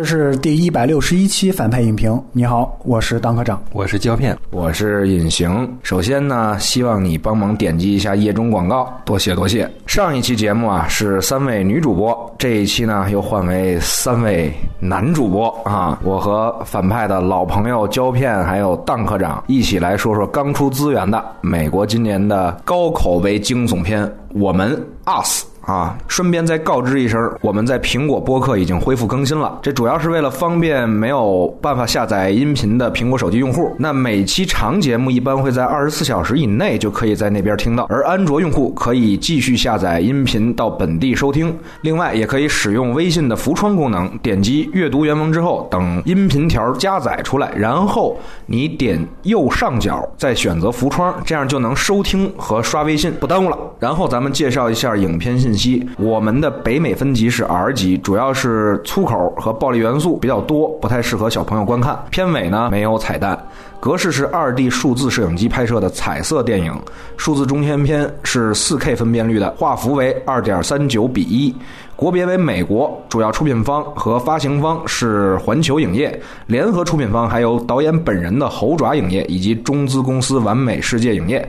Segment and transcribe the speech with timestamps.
[0.00, 2.18] 这是第一百六十一期反派影评。
[2.32, 5.78] 你好，我是当科长，我是胶片，我是隐形。
[5.82, 9.70] 首先呢，希望你帮忙点击一下页中广告，多谢多谢。
[9.84, 16.00] 上一期节目啊是三位女主播，这一期呢又换为三位男主播啊。
[16.02, 25.44] 我和反派的老朋友胶片还有当科长一起来说说刚出资源的美国今年的高口碑惊悚片《我们 Us》。
[25.62, 29.58] 啊，顺便再告知一声，我们在苹果播客已经恢复更新了。
[29.62, 33.70] 这主要是为了方便没有办法下载音频的苹果手机用户。
[33.78, 41.54] 那每期长节目一般会在二十四小时以内就可以在那边听到，而安卓用户可以继续下载音频到本地收听。
[41.82, 53.58] 另外，也可以使用微信的浮窗功能，点击阅读原文之后，等音频条加载出来，然后你点右上角再选择浮窗，这样就能收听和刷微信，不耽误了。
[53.78, 55.49] 然后咱们介绍一下影片信。
[55.50, 61.98] 信息，我们的北美分级是 R 级，主要是粗口和暴力元素比较多，不太适合小朋友观看。
[62.10, 63.38] 片尾呢没有彩蛋，
[63.80, 66.72] 格式是二 D 数字摄影机拍摄的彩色电影，
[67.16, 71.54] 数字中间片是 4K 分辨率的，画幅为二点三九比一。
[72.00, 81.46] 国别为美国，主要出品方和发行方是环球影业，联合出品方还有导演本人的猴爪影业以及中资公司完美世界影业。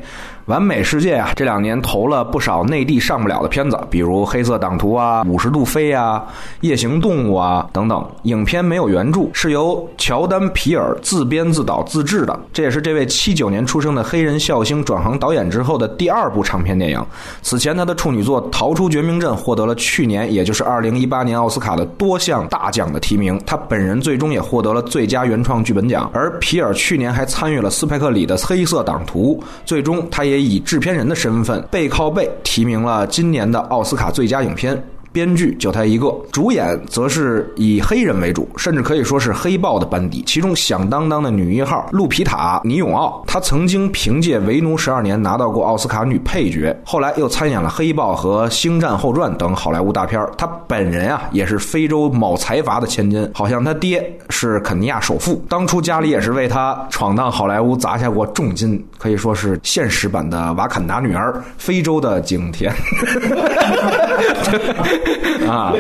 [0.47, 6.21] 完美世界啊，这两年投了不少内地上不了的片子，比如《黑色党徒》啊，《五十度飞》啊，
[6.61, 8.05] 《夜行动物》啊等等。
[8.23, 17.05] 影片没有原著，是由乔丹·皮尔自编自导自制的，这也是这位七九年出生的黑人笑星转行导演之后的第二部长片电影。
[17.43, 20.41] 此前他的处女作《逃出绝命镇》获得了去年也。
[20.42, 26.10] 也就是二零一八年奥斯卡的多项大奖的提名，他本人最终也获得了最佳原创剧本奖。
[26.15, 34.83] 而皮尔去年还参与了斯派克里的《黑色党徒》，最终他也以制片人的身份背靠背提名了今年的奥斯卡最佳影片。
[35.11, 40.23] 编剧就他一个，主演则是以黑人为主，甚至可以说是黑豹的班底。
[40.26, 50.26] 其中响当当的女一号路皮塔·尼永奥，她曾经凭借《为奴十二年》拿到过奥斯卡女配角，后来又参演了《黑豹》和《星战后传》等好莱坞大片。
[50.38, 62.71] 她本人啊，也是非洲某财阀的千金，好像他爹是肯尼亚首富，当初家里也是为她闯荡好莱坞砸下过重金，可以说是现实版的瓦坎达女儿，非洲的景甜。
[65.48, 65.73] 啊，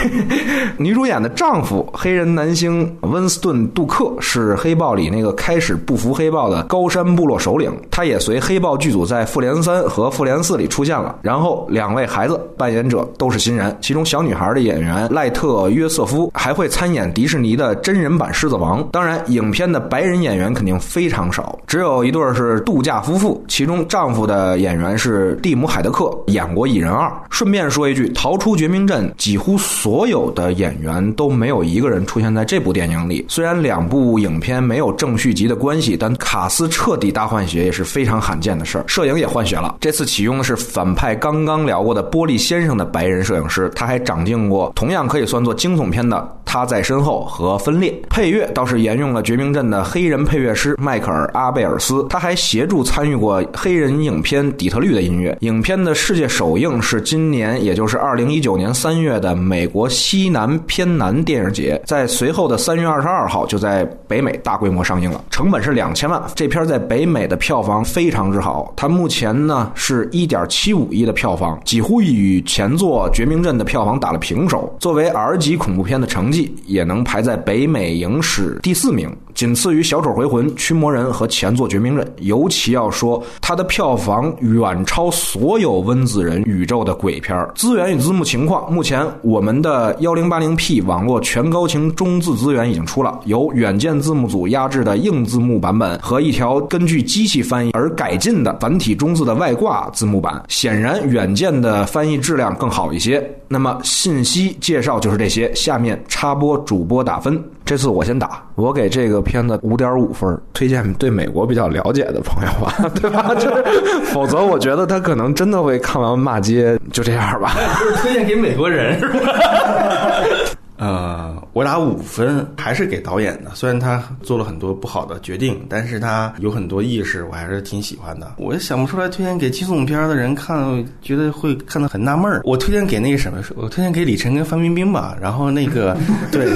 [0.78, 11.16] 女主演的丈夫黑人男星温斯顿·杜克是黑豹里那个开始不服黑豹的高山部落首领，他也随黑豹剧组在复联三和复联四里出现了。
[11.22, 18.86] 然后两位孩子扮演者都是新人，其中小女孩的演员赖特·约瑟夫还会参演迪士尼的真人版狮子王。
[18.92, 27.08] 当然，影片的白人演员肯定非常少，只有一对是度假夫妇，其中丈夫的演员是蒂姆·海德克，演过《蚁人二》。
[27.38, 33.24] 顺便说一句，逃出绝命镇，几乎所有的演员都没有一个人出现在这部电影里。
[33.28, 38.84] 虽然两部影片没有正续集的关系，但卡斯彻底大换血也是非常罕见的事儿。
[38.88, 47.92] 摄影也换血了，这次启用的是反派刚刚聊过的玻璃先生的白人摄影师，他还掌镜过同样可以算作惊悚片的《他在身后》和《分裂》。
[48.10, 55.38] 配乐倒是沿用了绝命镇的黑人配乐师迈克尔·阿贝尔斯，他还协助参与过黑人影片《底特律》的音乐。
[55.42, 57.27] 影片的世界首映是今。
[57.30, 66.22] 年也就是二零一九年三月的美国西南偏南电影节，在随后的三月二十二号就在北美大规模上映了，成本是两千万。
[66.34, 74.74] 这片在北美的票房非常之好，它目前呢是一点七五亿的票房，几乎与前作《绝命镇》的票房打了平手。
[74.78, 79.14] 作为 R 级恐怖片的成绩，也能排在北美影史第四名。
[79.38, 100.42] 仅次于《小丑回魂》《驱魔人》和前作《绝命镇》，尤其要说它的票房远超所有温子仁宇宙的鬼片资源与字幕情况，目前我们的幺零八零 P 网络全高清中字资源已经出了，由远见字幕组压制的硬字幕版本和一条根据机器翻译而改进的繁体中字的外挂字幕版。
[100.48, 103.24] 显然，远见的翻译质量更好一些。
[103.46, 107.40] 那么信息介绍就是这些，下面插播主播打分。
[107.68, 113.34] 这次我先打，我给这个片子五点五分，推荐对美国比较了解的朋友吧，对吧？
[113.34, 113.62] 就是
[114.06, 117.54] 否则我觉得他可能真的会看完骂街，就这样吧。
[117.78, 119.20] 就是推荐给美国人是吧？
[120.80, 123.50] 呃，我打五分，还是给导演的。
[123.52, 128.32] 虽然他做了很多不好的决定，但是他有很多意识，我还是挺喜欢的。
[128.38, 132.40] 我也想不出来推荐给惊悚片的人看，觉得会看得很纳闷儿。
[132.44, 135.14] 我推荐给那个什么，我推荐给李晨跟范冰冰吧。
[135.20, 135.94] 然后那个，
[136.30, 136.48] 对，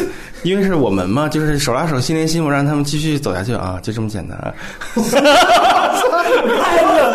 [0.43, 4.37] 因为是我们嘛，就是手拉手心连心，我让他们继续走下去啊，就这么简单。
[6.61, 7.15] 太冷，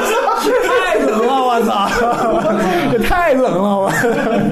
[0.67, 1.89] 太冷了，我操！
[2.91, 3.91] 这太冷了，我。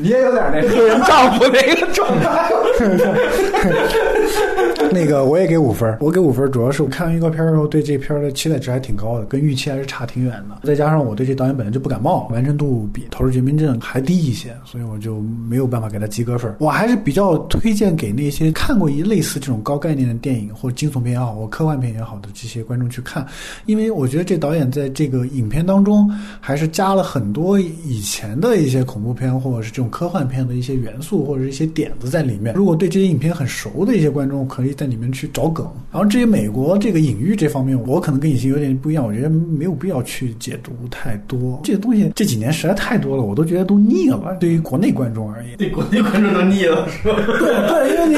[0.01, 2.51] 你也有点那个人丈夫那个状态。
[4.91, 10.59] 那个我也给五分，我给五分，主要是我看完预告片的时候对这片的期待值还挺高的，跟预期还是差挺远的。
[10.63, 16.53] 再加上我对这导演本来就不感冒，完成度比《投入绝命镇》还低一些，所以我就没有办法给他及格分。
[16.59, 23.25] 我还是比较推荐给那些看过一类似这种高概念的电影或惊悚片也好，或科幻片也好的这些观众去看，
[23.65, 26.09] 因为我觉得这导演在这个影片当中
[26.39, 32.53] 还是加了很多以前的一些恐怖片或者是这种科幻片的一些元素或者一些点子在里面。
[32.53, 35.65] 如果对这些影片很熟的一些观众，可以在里面去找梗。
[35.91, 41.59] 然后至于美国这个隐喻这方面，我可能跟以前有点不一样，我觉得没有必要去解读太多。
[41.63, 44.37] 这个东西这几年实在太多了，我都觉得都腻了。
[44.39, 47.15] 对于国内观众而言，对国内观众都腻了，是吧？
[47.39, 48.15] 对对，因为你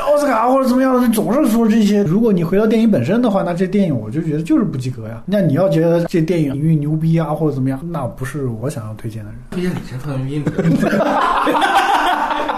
[0.00, 2.02] 奥斯卡或者怎么样，总是说这些。
[2.04, 5.22] 如果你回到电影本身的话，那这电影我就觉得就是不及格呀。
[5.26, 9.38] 那你要觉得这电影隐喻牛逼啊，或者怎么样，那不是我想要推荐的人。
[9.50, 10.52] 推荐李晨范冰冰。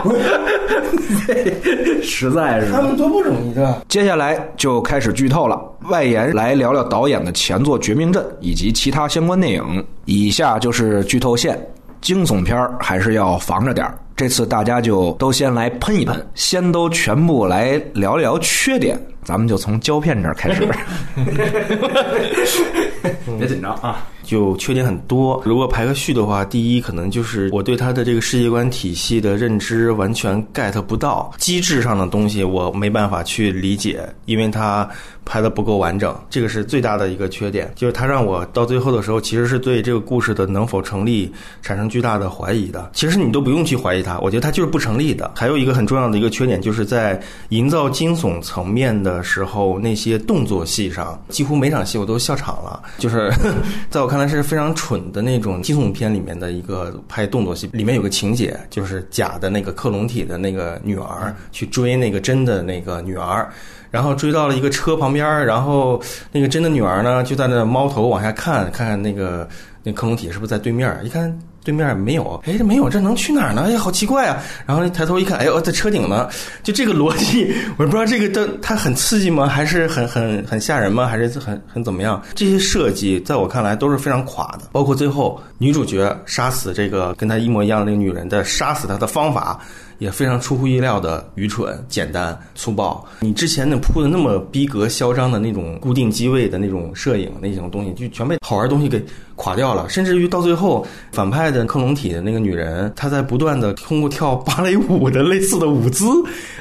[2.02, 3.82] 实在是他们多不容易的。
[3.88, 5.60] 接下来就开始剧透了，
[5.90, 9.84] 外延来聊聊导演的前作《绝命镇》以及其他相关电影。
[10.04, 11.58] 以下就是剧透线，
[12.00, 13.86] 惊悚片还是要防着点
[14.16, 18.98] 这次大家就都先来喷一喷，先都全部来聊聊缺点。
[19.22, 20.68] 咱们就从胶片这儿开始。
[23.38, 24.06] 别紧张啊。
[24.30, 25.42] 就缺点很多。
[25.44, 34.88] 如果排个序的话，第一可能就是我对他的这个世界观体系的认知完全 get 不到，机制上的东西我没办法去理解，因为他
[35.24, 37.68] 拍的不够完整，这个是最大的一个缺点。
[37.74, 42.90] 就是他让我到最后的时候，其实是对这个故事的能否成立产生巨大的怀疑的。
[42.92, 45.32] 其实你都不用去怀疑他，我觉得他就是不成立的。
[45.34, 52.80] 还有一个很重要的一个缺点，就是在营造惊悚层面的时候，那些动作戏上，几乎每场戏我都笑场了。
[52.96, 53.28] 就是
[53.90, 54.20] 在我看。
[54.20, 63.50] 来是非常蠢的那种惊悚片里面的一个拍动作戏，里面有个情节，就是假的那个克隆体的那个女儿去追那个真的那个女儿，
[63.90, 66.00] 然后追到了一个车旁边，然后
[66.32, 69.48] 那个真的女儿呢就在那猫头往下看，看看那个
[69.82, 71.38] 那克隆体是不是在对面，一看。
[71.62, 73.66] 对面没有，哎，这没有，这能去哪儿呢？
[73.68, 74.42] 哎，好奇怪啊！
[74.64, 76.26] 然后抬头一看，哎呦，在车顶呢。
[76.62, 79.46] 就这个逻辑，我不知道这个的它很刺激吗？
[79.46, 81.06] 还是很很很吓人吗？
[81.06, 82.20] 还是很很怎么样？
[82.34, 84.70] 这些设计在我看来都是非常垮的。
[84.72, 89.60] 包括最后女主角杀死这个跟她一模一样的那个女人的杀死她的方法。
[90.00, 93.06] 也非常出乎意料的愚蠢、简单、粗暴。
[93.20, 99.00] 你之前那铺的那么逼格、嚣张的那种固定机位的那种摄影那种东西，就全被好玩东西给
[99.36, 99.88] 垮掉了。
[99.90, 106.06] 甚至于到最后，反派的克隆体的那个女人，她在不断的通过跳芭蕾舞的类似的舞姿，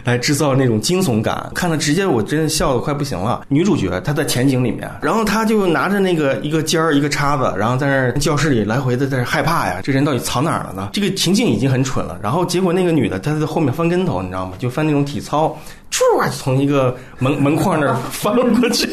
[0.04, 1.50] 来制造那种惊悚感。
[1.56, 3.46] 看了直接我真的笑的快不行了。
[3.48, 10.90] 女主角她在前景里面，然后她就拿着那个一个尖儿一个叉子，然后在那教室里来回的在那害怕呀，这人到底藏哪儿了呢？
[10.92, 12.20] 这个情境已经很蠢了。
[12.22, 13.29] 然后结果那个女的她。
[13.34, 14.54] 他在后面翻跟头，你知道吗？
[14.60, 15.58] 就翻那种体操，
[15.92, 18.90] 唰从一个门门框那儿翻过去。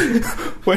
[0.64, 0.76] 我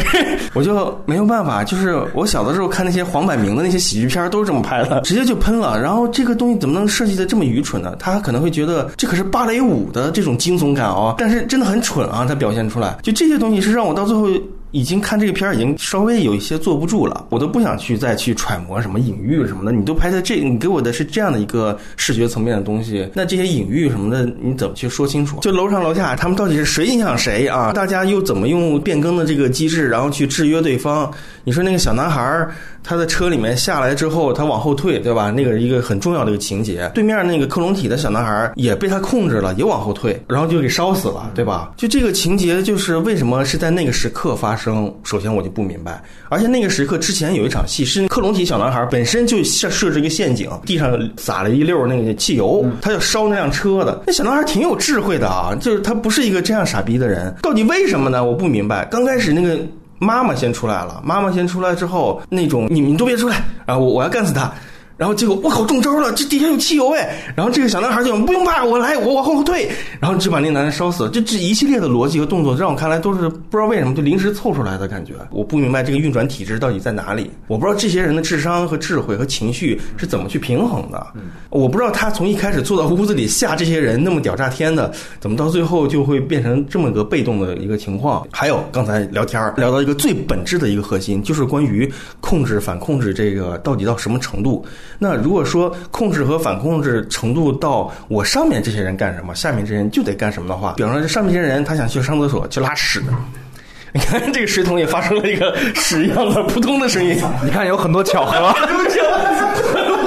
[0.53, 5.79] 我就没有办法，就是我小的时候看那些黄百鸣的那些喜剧片都是这么拍的，直接就喷了。
[5.79, 7.95] 然后这个东西怎么能设计的这么愚蠢呢？
[7.99, 12.97] 他可能会觉得这可是芭蕾舞的这种惊悚感哦，但是真的很蠢啊，他表现出来。
[13.01, 14.27] 就这些东西是让我到最后。
[14.73, 19.71] 已经看这个片儿已经稍微有一些坐不住了，我都不想去再去揣摩什么隐喻什么的。
[19.71, 25.39] 你都拍的这，你给我的是这样的一个视觉层面的东西，那这些隐喻什么的你怎么去说清楚？
[25.41, 27.71] 就楼上楼下他们到底是谁影响谁啊？
[27.71, 31.09] 大家又怎么用变更的这个机制，然后去制约对方？
[31.43, 32.51] 你说那个小男孩儿。
[32.83, 35.31] 他在车里面下来之后，他往后退，对吧？
[35.31, 36.91] 那个一个很重要的一个情节。
[36.93, 41.71] 对面那个克隆体的小男孩也被他控制了，也往后退，然后就给烧死了，对吧？
[41.77, 44.93] 就这个情节，就是为什么是在那个时刻发生？
[45.03, 46.03] 首先我就不明白。
[46.29, 54.03] 而且那个时刻之前有一场戏，是克隆体小男孩本身就设设置一个陷阱，地上撒了一溜那个汽油，他要烧那辆车的。
[54.05, 57.33] 那小男孩挺有智慧的啊，就是他不是一个这样傻逼的人。
[57.41, 58.25] 到底为什么呢？
[58.25, 58.85] 我不明白。
[58.91, 59.57] 刚开始那个。
[60.03, 64.51] 妈妈先出来了，妈妈先出来之后，那种你们都别出来，啊我我要干死他。
[64.95, 67.33] 然后结果我靠中招了，这底下有汽油哎！
[67.35, 69.69] 然后这个小男孩就不用怕，我来，我往后退，
[69.99, 71.09] 然后就把那男人烧死了。
[71.09, 75.13] 这这一系列的逻辑和动作，让我看来都是不知道为什么就临时凑出来的感觉。
[75.31, 81.07] 我不明白这个运转体制到底在哪里，我不知道这些人的智商和智慧和情绪是怎么去平衡的。
[81.49, 88.25] 我不知道他从一开始坐到屋子里吓这些人那么屌炸天的，怎么到最后就会变成这么个被动的一个情况？
[88.31, 94.63] 还有刚才聊天聊到一个最本质的一个核心，就是关于控制反控制这个到底到什么程度？
[94.99, 103.03] 那如果说控制和反控制程度到我上面这些人干什么，下面这些人就得干什么的话，比方说这上面这些人他想去上厕所去拉屎，
[103.93, 108.55] 你看这个水桶也发生了一个屎一样的扑通的声音，你看有很多巧合。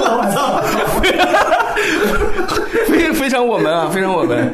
[0.09, 0.61] 我操！
[2.87, 4.51] 非非常我们啊，非常我们，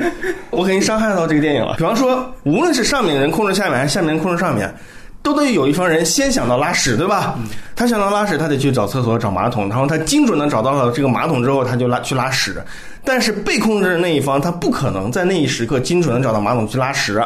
[0.50, 1.76] 我肯定伤害到这个电影了。
[1.78, 4.74] 比方说，无论是上面的人控制下面，还是下面人控制上面，
[5.24, 7.40] 都得有一方人先想到拉屎，对吧？
[7.76, 12.62] 他想到拉屎，他得去找厕所、找马桶，然后他精准的找到了这个马桶之后，他就拉去拉屎。
[13.06, 17.24] 但是被控制的那一方，他不可能在那一时刻精准的找到马桶去拉屎。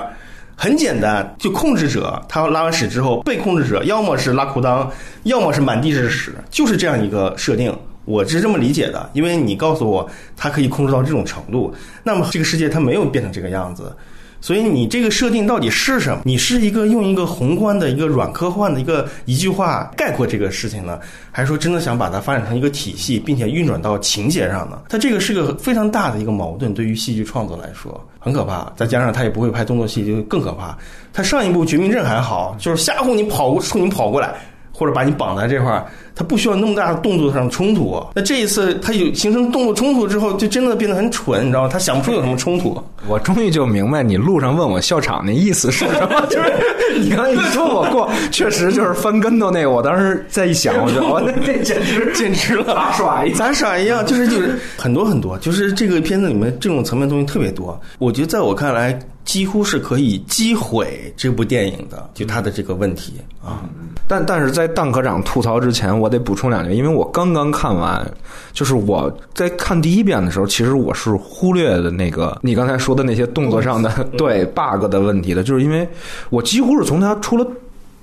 [0.56, 4.88] 很简单，就控制者他拉完屎之后，被控制者要么是拉裤裆，
[5.24, 7.76] 要么是满地是屎，就是这样一个设定。
[8.06, 11.74] 我是这么理解的，因为你告诉我他可以控制到这种程度，
[12.04, 13.94] 那么这个世界它没有变成这个样子，
[14.48, 16.22] 所以你这个设定到底是什么？
[16.24, 20.98] 你是一个用一个宏观的一个软科幻的一个一句话概括这个事情呢，
[21.34, 24.84] 还是说真的想把它发展成一个体系，并且运转到情节上呢？
[24.88, 28.72] 它这个是个非常大的一个矛盾，对于戏剧创作来说很可怕。
[28.78, 30.78] 再加上他也不会拍动作戏，就更可怕。
[31.12, 34.34] 他上一部《绝命镇》还好，就是吓唬你跑过冲你跑过来。
[34.80, 35.88] 或者把你绑在这块儿，
[36.18, 38.04] 他不需要那么大的动作上冲突。
[38.16, 41.70] 那这一次他有形成动作冲突之后，就真的变得很蠢，你知道吗？
[41.72, 42.76] 他想不出有什么冲突。
[43.08, 49.70] 我终于就明白你路上问我笑场那意思是什么， 就是你刚才一说我过，确实就是翻跟头那个。
[49.70, 57.80] 我当时再一想，我觉得哦，那这简直 简直了，杂耍一杂耍一样，就是就是很多很多，就是这个片子里面这种层面东西特别多。
[58.00, 63.62] 我觉得在我看来，几乎是可以击毁这部电影的，就他的这个问题啊。
[64.08, 68.06] 但但是在蛋科长吐槽之前，我得补充两句，因为我刚刚看完，
[68.54, 75.88] 就是我在看第一遍的时候，其实我是忽略的那个你刚才说的那些动作上的 对 bug 的问题的，就是因为
[76.30, 77.46] 我几乎是从他出了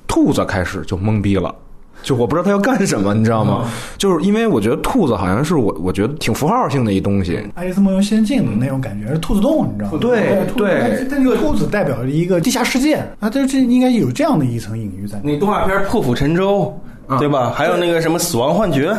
[0.06, 1.54] 兔子开始就懵逼了。
[2.02, 3.66] 就我不知道他要干什么，你知道吗？
[3.96, 9.98] 就是因为我觉得兔子好像是我我觉得挺符号性的一东西，《爱丽丝梦游仙境》的那种感觉是兔子洞，你知道吗？
[9.98, 15.18] 对对但这个兔子代表了一个地下世界啊，这这应该有这样的一层隐喻在。
[15.24, 16.64] 那动画片《破釜沉舟》，
[17.18, 17.52] 对吧？
[17.54, 18.90] 还有那个什么《死亡幻觉》，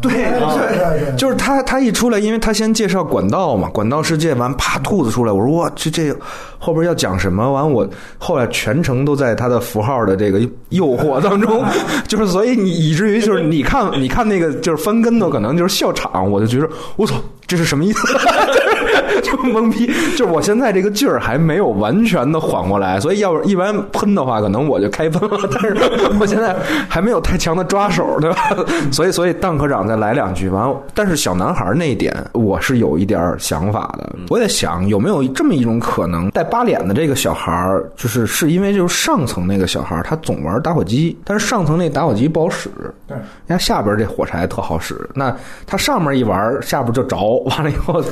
[0.00, 6.14] 对对对对就是他他一出来，因为他先介绍管道嘛，管道世界完，啪兔子出来，我说哇，这这
[6.58, 7.50] 后边要讲什么？
[7.50, 7.88] 完我
[8.18, 10.40] 后来全程都在他的符号的这个
[10.70, 11.64] 诱惑当中，
[12.08, 17.14] 就是所以你以至于就是你看你看那个就是翻跟头，可能就是笑场，我就觉得我操，
[17.52, 18.08] 这是什么意思？
[19.22, 25.76] 就懵逼，就是我现在这个劲儿还没有完全的缓过来，所以要是一般喷的话，可能我就开喷了，但是
[26.18, 26.56] 我现在
[26.88, 28.56] 还没有太强的抓手，对吧？
[28.90, 34.16] 所以，所以蛋科长再来两句，完，但是小男孩那一点，我是有一点想法的。
[34.30, 42.70] 我在想，有没有这么一种可能，带八脸的这个小孩儿，就是是因为就是上层那个小孩儿他总玩打火机，但是上层那打火机不好使，
[43.06, 43.14] 对，
[43.46, 45.34] 人家下边这火柴特好使，那
[45.66, 48.02] 他上面一玩，下边就着，完了以后，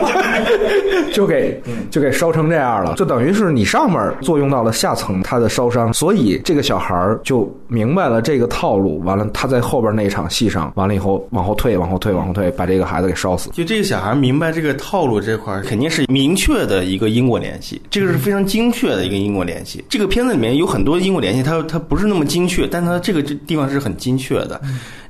[1.12, 9.00] 就给就给烧成这样了，就等于是你上面作用到了下层，它的烧伤，所以这个小孩儿就明白了这个套路。
[9.00, 13.50] 完了，他在后边那一场戏上，完了以后往后退，往后退，往后退，把这个孩子给烧死。
[13.50, 19.84] 就这个小孩明白这个套路这块儿，肯定是明确的一个因果联系，这个是非常精确的一个因果联系。
[19.88, 24.60] 这个片子里面有很多因果联系，它它不是那么精确，但它这个这地方是很精确的。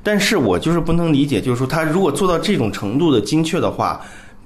[0.03, 4.01] 但是我就是不能理解，就是说他如果做到这种程度的精确的话。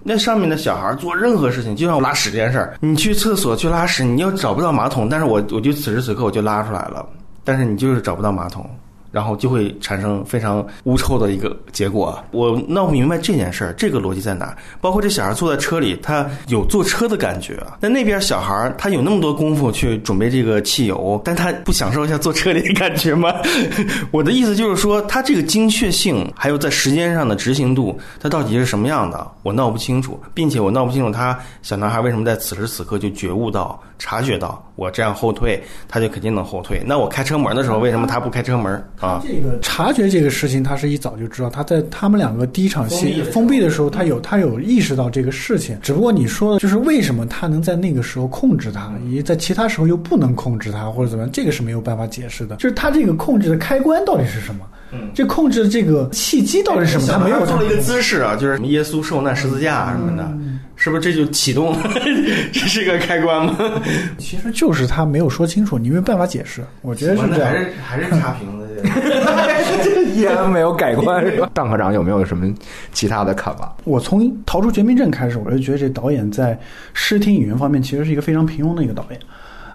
[0.08, 7.04] 那上面的小孩做任何事情，就像我拉屎这件事儿，你去厕所去拉屎，你要找不到马桶，但是我我就此时此刻我就拉出来了，
[7.44, 8.70] 但是你就是找不到马桶，
[9.16, 12.22] 然后就会产生非常污臭的一个结果。
[12.32, 14.54] 我闹不明白这件事儿，这个逻辑在哪？
[14.82, 17.58] 包括这小孩坐在车里，他有坐车的感觉。
[17.80, 23.34] 那那边小孩他有那么多功夫去准备这个汽油，但他不享受一下坐车里的感觉吗？
[24.12, 29.26] 我的意思就是说，他这个精确性，还有在时间上的执行度，他到底是什么样的？
[29.44, 36.84] 我闹不清楚，并且我闹不清楚他小男孩为什么在此时此刻就觉悟到、察觉到，我这样后退，他就肯定能后退。
[36.86, 39.22] 那我开车门的时候，为什么他不开车门啊？
[39.24, 41.50] 这个察觉这个事情，他是一早就知道。
[41.50, 45.78] 他在他们两个第一场戏封闭的时候，他有他有意识到这个事情。
[45.82, 52.56] 只不过你说的就是为什么他能在那个时候控制他，以及在其他时候又不能控制他，或者怎么样，这个是没有办法解释的。
[52.56, 54.66] 就是他这个控制的开关到底是什么？
[54.92, 57.08] 嗯，这控制的这个契机到底是什么？
[57.14, 60.32] 他没有做了一个姿势啊，就是什么耶稣受难十字架什么的，
[60.76, 61.80] 是不是这就启动了？
[62.54, 63.58] 这是个开关吗？
[64.18, 66.64] 其实就是他没有说清楚，你没有办法解释。
[66.82, 67.52] 我觉得是这样。
[67.52, 68.66] 还是还是差评的，
[70.14, 71.50] 依然没有改观，是吧？
[71.54, 72.54] 蛋科长有没有什么
[72.94, 73.76] 其他的看法？
[73.84, 76.58] 我从《逃出绝命镇》开始，我就觉得这导演在
[76.94, 79.20] 视听语言方面其实是一个非常平庸的一个导演。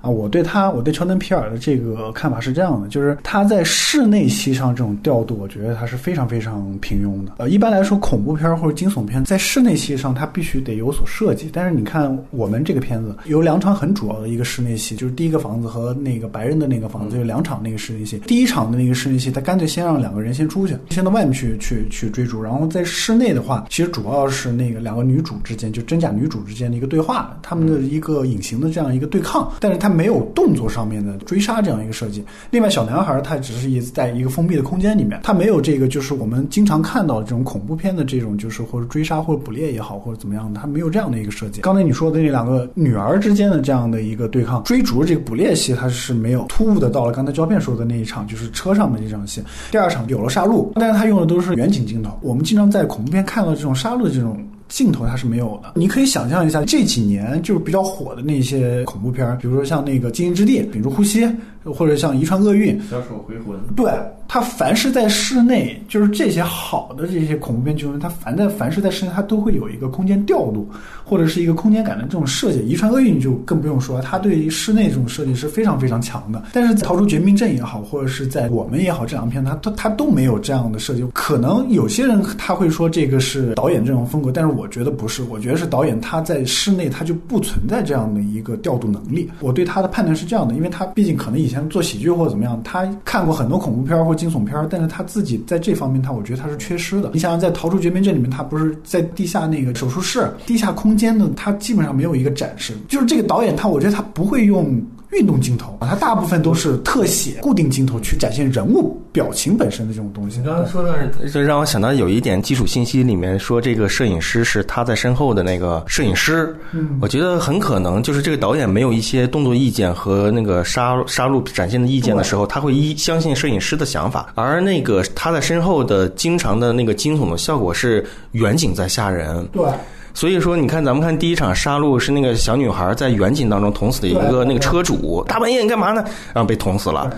[0.00, 7.32] 啊，我对他，我对乔丹皮尔的这个看法是这样的，就是他在室内戏上这种调度，我觉得他是非常非常平庸的。
[7.38, 11.50] 呃，一般来说，恐怖片或者惊悚片在室内戏上，它必须得有所设计。
[11.52, 18.18] 但是你看我们这个片子有两场很主要的一个室内戏，就是第一个房子和那个白人的那个房子有两场那个室内戏。
[18.26, 32.24] 第一场的那个室内戏，他干脆先让两个人先出去，先到外面去去去追逐，然后在室内的话，其实主要是那个两个女主之间，就真假女主之间的一个对话，他们的一个隐形的这样一个对抗，但是他没有动作上面的追杀这样一个设计。
[32.50, 41.60] 另外，小男孩儿他只是一在一个封闭的空间里面，他没有这个就是我们经常看到的这种恐怖片的这种就是或者追杀或者捕猎也好或者怎么样的，他没有这样的一个设计。
[41.60, 49.42] 刚才你说的那两个女儿之间的这样的一个对抗追逐这个捕猎戏，它是没有突兀的到了刚才胶片说的那一场，就是车上面这场戏。
[49.70, 52.18] 第二场有了杀戮，但是他用的都是远景镜头。
[52.22, 54.38] 我们经常在恐怖片看到这种杀戮的这种。
[54.70, 61.28] 镜头它是没有的，你可以想象一下这几年就是比较火的那些恐怖片，比如说像那个《禁音之地》、屏住呼吸，
[61.64, 62.78] 或者像《遗传厄运》。
[62.90, 63.56] 小丑回魂。
[63.74, 63.92] 对，
[64.26, 70.68] 他凡是在室内，就是这些好的这些恐怖片，就是它凡在凡是在室内，它都会有一个空间调度，
[71.04, 72.58] 或者是一个空间感的这种设计。
[72.62, 76.44] 《遗传厄运》就更不用说，它对于室内这种设计是非常非常强的。
[76.52, 81.04] 但是《逃出绝命镇》也好，或者是在我们也好，这两片它它它都没有这样的设计。
[81.12, 89.30] 可能有些人他会说这个是导演这种风格，但是我觉得不是，我觉得是导演他在室内他就不存在这样的一个调度能力。
[89.40, 97.10] 我对他的判断是这样的，因为他毕竟可能以以前做喜剧或者怎么样，他看过很多恐怖片或惊悚片，但是他自己在这方面他我觉得他是缺失的。
[97.12, 102.72] 你想想，在《逃出绝命镇》里面，他不是在地下那个手术室、地下空间呢，他基本上没有一个展示。
[102.86, 104.80] 就是这个导演他，我觉得他不会用。
[105.10, 110.38] 运动镜头啊，它大部分都是特写、固定镜头去展现人物表情本身的这种东西。
[110.38, 116.54] 你刚刚说的，这让我想到有一点基础信息里面说，这个摄影师是他在身后的那个摄影师。
[116.72, 129.44] 嗯，我觉得很可能就是这个导演没有一些动作意见和那个杀杀戮展现的意见的时候，他会一相信摄影师的想法，而那个他在身后的经常的那个惊悚的效果是远景在吓人。
[129.48, 129.64] 对。
[130.12, 136.04] 所以说，你看，咱们看第一场杀戮是那个小女孩在远景当中捅死的一个那个车主，大半夜你干嘛呢？
[136.34, 137.10] 然后被捅死了，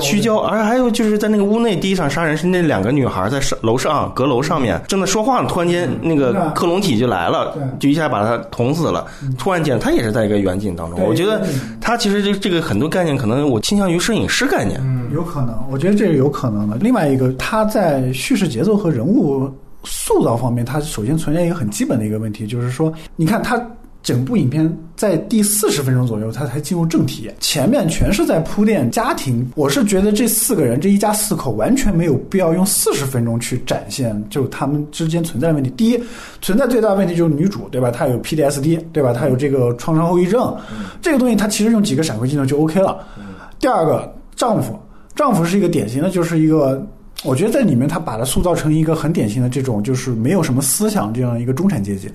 [0.00, 0.38] 虚焦。
[0.38, 9.06] 而还有就是在那个屋内第一场杀人是那两个女孩在楼上阁楼上面正在说话呢，突然间那个克隆体就来了，就一下把她捅死了。
[9.38, 11.00] 突然间，她也是在一个远景当中。
[11.00, 11.42] 我觉得
[11.80, 14.80] 她其实这这个很多概念，可能我倾向于摄影师概念。
[14.84, 16.76] 嗯，有可能，我觉得这是有可能的。
[16.76, 19.50] 另外一个，他在叙事节奏和人物。
[19.84, 23.60] 塑造方面，它首先存在一个很基本的一个问题，就是说，你看它
[24.02, 29.48] 整部影片在第四十分钟左右，它才进入正题，前面全是在铺垫家庭。
[29.54, 35.70] 我是觉得这四个人，这一家四口完全没有必要用四十分钟去展现，就他们之间存在的问题。
[35.70, 36.00] 第一，
[36.40, 37.92] 存在最大的问题就是女主，对吧？
[37.92, 39.12] 她有 PDSD，对吧？
[39.12, 40.56] 她有这个创伤后遗症，
[41.00, 42.98] 这个东西她其实用几个闪回镜头就 OK 了。
[43.60, 44.76] 第二个，丈夫，
[45.14, 46.84] 丈夫是一个典型的，就是一个。
[47.24, 52.10] 我觉得在里面，他把它塑造成一个很典型的这种，就是没有什么思想这样一个中产阶级。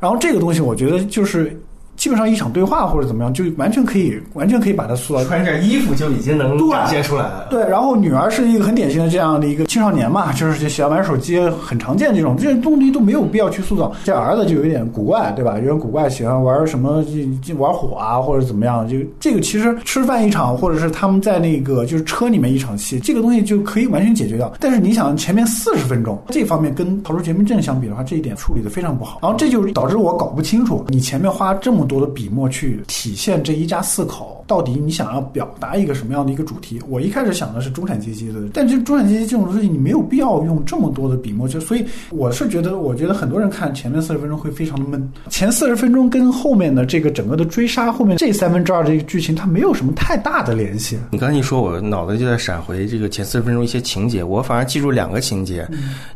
[0.00, 1.56] 然后这个东西，我觉得就是。
[1.96, 5.24] 基本上一场对话或者怎么样，就完全可以完全可以把它塑造。
[5.24, 7.46] 穿件衣服就已经能展现出来了。
[7.50, 13.92] 对，然后女儿是一个很典型的这样的一个青少年嘛， 就是喜欢玩手机，很常见这种这些东西都没有必要去塑造。
[14.04, 15.54] 这儿子就有点古怪，对吧？
[15.58, 17.04] 有点古怪，喜欢玩什么
[17.42, 18.86] 就玩火啊，或者怎么样。
[18.88, 24.52] 就这个其实吃饭一场，或者是他们在那个就是车里面一场戏，这个东西就可以完全解决掉。
[24.58, 29.20] 但是你想前面四十分钟这方面跟逃出绝命镇相比的话，这一点处理的非常不好。
[29.22, 32.80] 然后这就导致我搞不清楚，你前面花这么多的笔墨去。
[32.86, 36.80] 体现这一家四口到底你想要表达一个什么样的一个主题？
[36.88, 50.98] 我一开始想的是中产阶级的，但这中产阶级这种东西你没有必要用这么多的笔墨，就所以我是觉得，我觉得很多人看前面四十分钟会非常的闷，前四十分钟跟后面的这个整个的追杀后面这三分之二的一个剧情，它没有什么太大的联系。
[51.10, 55.66] 你刚才一说，我脑子就在闪回这个前四十分钟一些情节，我反而记住两个情节，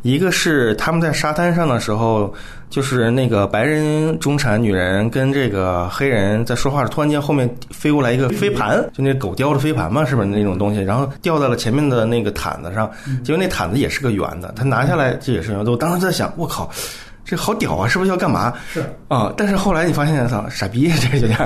[0.03, 2.33] 一个是他们在沙滩上的时候。
[2.69, 10.81] 就是那个白人中产女人跟这个黑人在说话时，突然间后面飞过来一个飞盘，就那狗叼着飞盘嘛，是不是那种东西？
[10.81, 12.91] 然后掉在了前面的那个毯子上，
[13.23, 15.71] 结果那毯子也是个圆的，他拿下来这也是圆的。
[15.71, 16.69] 我当时在想，我靠。
[17.27, 17.85] 这好屌啊！
[17.89, 18.53] 是不是要干嘛？
[18.73, 21.37] 是啊，但是后来你发现，操，傻逼， 这有点，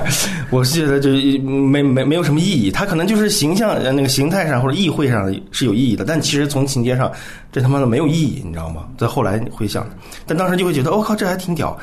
[0.48, 1.10] 我是觉得就
[1.42, 2.70] 没没没有什么意义。
[2.70, 7.10] 他可能就是形象那个形态上或者意会上是有意义的，但其实从情节上，
[7.50, 8.84] 这他妈的没有意义，你知道吗？
[8.96, 9.84] 在后来回想，
[10.24, 11.76] 但当时就会觉得，我靠，这还挺屌。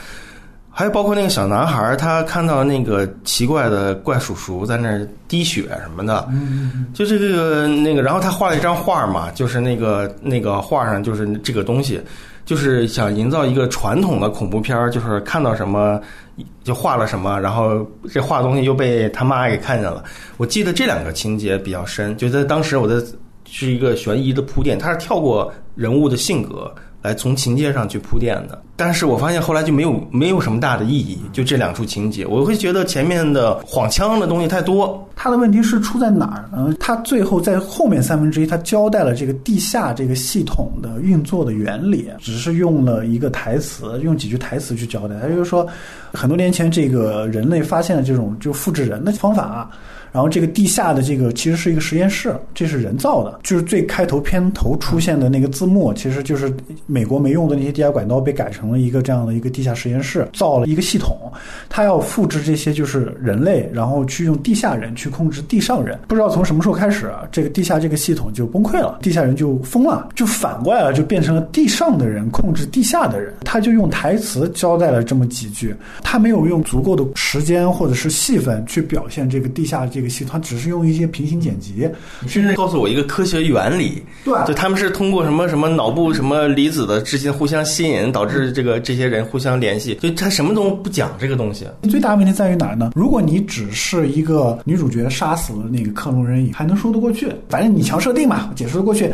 [0.71, 11.99] 还有包括那个小男孩，他看到那个奇怪的怪叔叔在那儿滴血什么的，嗯，就这个那个，然后他画了一张画嘛，就是那个那个画上就是这个东西，
[12.49, 16.01] 就是想营造一个传统的恐怖片儿，就是看到什么
[16.63, 20.03] 就画了什么，然后这画东西又被他妈给看见了。
[20.37, 23.05] 我记得这两个情节比较深，就在当时我的
[23.45, 28.61] 是一个悬疑的铺垫，他是跳过人物的性格来从情节上去铺垫的。
[28.75, 35.05] 但是我发现后来就没有没有什么大的意义，就这两处情节，我会觉得前面的晃枪的东西太多。
[35.17, 36.73] 他的问题是出在哪儿呢？
[36.79, 45.15] 他最后在后面三分之一，他交代了这个地下这个系统的运作的原理，只是用了一个台词，用几句台词去交代。
[45.21, 45.67] 他就是说，
[46.13, 49.69] 很多年前这个人类发现了这种就复制人的方法。
[50.11, 53.39] 然后这个地下的这个其实是一个实验室，这是人造的。
[53.43, 56.51] 就是最开头片头出现的那个字幕，其实就是
[56.85, 61.17] 美国没用的那些地下管道被改成了一个这样的一个地下实验室，造了一个系统。
[61.69, 65.97] 他要复制这些就是人类，然后去用地下人去控制地上人。
[66.07, 73.33] 不知道从什么时候开始，这个地下这个系统就崩溃了，地下人就疯了，就反过来了，就变成了地上的人控制地下的人。
[73.45, 81.89] 他就用台词交代了这么几句，他没有用足够的时间或者是戏份去表现这个地下这个系统，它只是用一些平行剪辑。
[82.27, 91.65] 甚至告诉我一个科学原理，对就他们是通过什么什么脑部什么离子的之间互相吸引，导致这个这些人互相联系，就他什么都不讲这个东西。
[91.89, 92.91] 最大问题在于哪儿呢？
[92.95, 99.11] 如果你只是一个女主角杀死了那个克隆人，还能说得过去，反正你强设定嘛，解释得过去。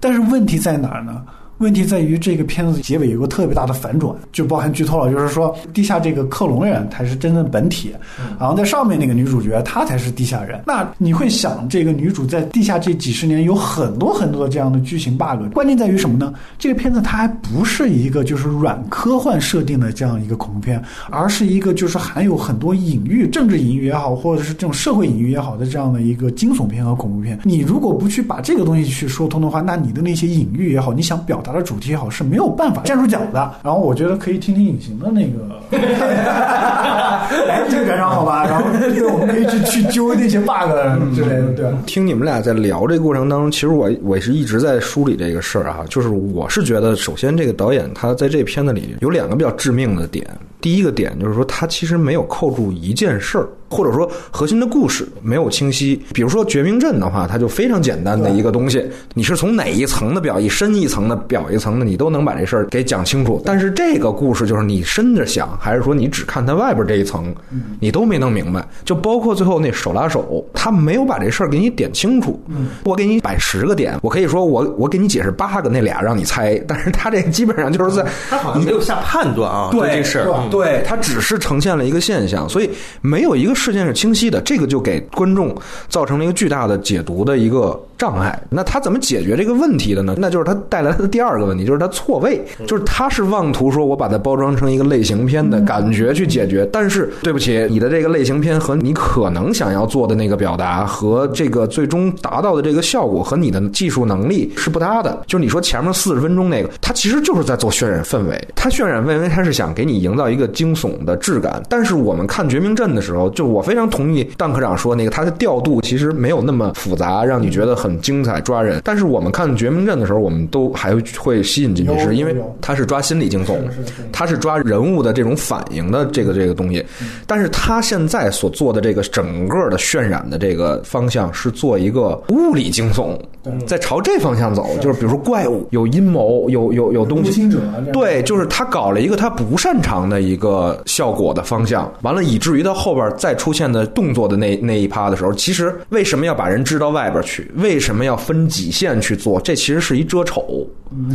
[0.00, 1.22] 但是问题在哪儿呢？
[1.58, 7.92] 问题在于这个片子结尾有个特别大的反转，就包含剧透了，就是说地下这个克隆人才是真正本体，
[8.38, 10.62] 然后在上面那个女主角她才是地下人。
[10.66, 16.32] 那你会想，这个女主在地下这几十年有很多很多的这样的剧情 bug，关键在于什么呢？
[16.58, 27.38] 这个片子它还不是一个就是软科幻设定的这样一个恐怖片，而是一个就是含有很多隐喻、政治隐喻也好，或者是这种社会隐喻也好的这样的一个惊悚片和恐怖片。
[27.42, 33.50] 你如果不去把这个东西去说通的话，那你的那些隐喻也好，你想表达的主题也好，是没有办法站住脚的。
[33.62, 35.60] 然后我觉得可以听听隐形的那个，
[37.46, 38.44] 来，这个感觉好吧？
[38.46, 40.70] 然后这个我们可以去去揪那些 bug
[41.14, 41.78] 之类的，对吧？
[41.86, 50.26] 听你们俩在聊这个过程当中，其实我我是一直在梳理这个事儿啊，就是我是觉得，首先这个导演他在这片子里有两个比较致命的点。
[50.60, 56.02] 第一个点就是说，他其实没有扣住一件事儿，或者说核心的故事没有清晰。
[56.12, 63.40] 比如说《绝命镇》的话，它就非常简单的一个东西，你是从哪一层的表一，深一层的表一层的，你都能把这事儿给讲清楚。
[63.44, 67.32] 但是这个故事就是你深着想，还是说你只看它外边这一层，
[67.78, 68.66] 你都没弄明白。
[68.84, 72.40] 就包括最后那手拉手，他没有把这事儿给你点清楚。
[72.82, 76.56] 我给你摆十个点，我可以说我我给你解释八个，那俩让你猜。
[76.66, 80.47] 但是他这基本上就是在他好像没有下判断啊，对这事儿。
[80.50, 85.54] 对，它只是呈现了一个现象，所以没有一个事件是清晰的，这个就给观众
[85.88, 88.38] 造成了一个巨大的解读的一个障碍。
[88.48, 90.14] 那他 怎么解决这个问题的呢？
[90.18, 105.22] 那就是他带来的第二个问题，就是他错位，就是他是妄图说我把它包装成一个类型片的感觉去解决，但是对不起，你的这个类型片和你可能想要做的那个表达和这个最终达到的这个效果和你的技术能力是不搭的。
[105.26, 111.62] 就是你说前面四十分钟那个，他其实就是在做渲染氛围，他渲染氛围，他是想给你营造一个惊悚的质感。
[111.68, 118.80] 但是我们看《绝命镇》的时候，就我非常同意邓科长说那个，他的调度其实没有那么复杂，让你觉得很精彩抓人。
[118.84, 126.84] 但是我们看《绝命镇》的时候，我们都还会吸引进去，是因为他是抓心理惊悚它是是，他是抓人物的这种反应的这个这个东西。
[127.26, 133.18] 但是他现在所做的这个整个的渲染的这个方向是做一个物理惊悚，
[133.66, 137.48] 在朝这方向走，就是比如说怪物有阴谋，有有有东西，
[137.92, 147.50] 对，就是他搞了一个他不擅长的一个效果的方向，完了以至于到后边再出现的动作的那那一趴的时候，其实为什么要把人支到外边去？
[147.56, 149.40] 为什么要分几线去做？
[149.40, 150.66] 这其实是一遮丑，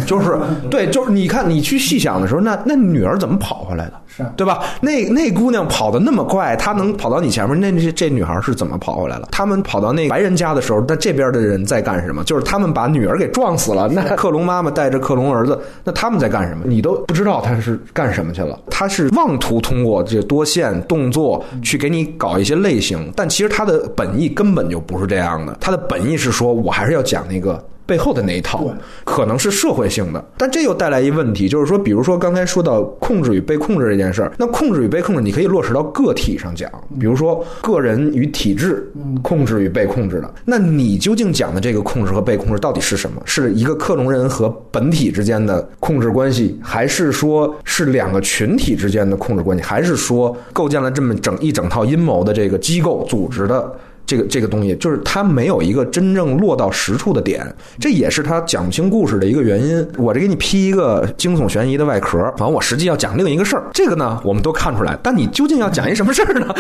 [0.06, 0.38] 就是
[0.70, 3.94] 对，就是你看你去细想的时候，那那女儿怎么跑回来的？
[4.06, 4.60] 是啊对吧？
[4.80, 9.28] 那那姑娘跑得那么快，她能跑到你前面，那这这女孩是怎么跑回来了？
[9.32, 12.24] 他们跑到那白人家的时候，那这边的人在干什么？
[12.24, 13.88] 就是他们把女儿给撞死了。
[13.88, 16.64] 那克隆妈妈带着克隆儿子，那他们在干什么？
[16.66, 18.60] 你都不知道他是干什么去了。
[18.70, 25.58] 他是妄图通过这多线动作去给你搞一些类型，但其实它的本意根本就不是这样的。
[25.60, 28.66] 它的本意是说我还是要讲那个背后的那一套，
[29.04, 38.90] 可能是社会性的，但这又带来一问题，就是说，比如说刚才说到控制与被控制这件事儿，那控制与被控制，你可以落实到个体上讲，比如说个人与体制
[39.22, 43.22] 控制与被控制的，那你究竟讲的这个控制和被控制到底是什么？
[43.26, 53.76] 是一个克隆人和本体之间的控制关系，还是说是两个群体之间的控制关系，还是说构建了这么整一整套阴谋的这个机构组织的？
[54.06, 57.46] 这个这个东西，就是它没有一个真正落到实处的点，
[57.80, 59.86] 这也是他讲不清故事的一个原因。
[59.98, 63.64] 我这给你披一个惊悚悬疑的外壳，反正我实际要讲另一个事儿。
[63.74, 66.54] 这个呢，我们都看出来，但你究竟要讲一什么事儿呢？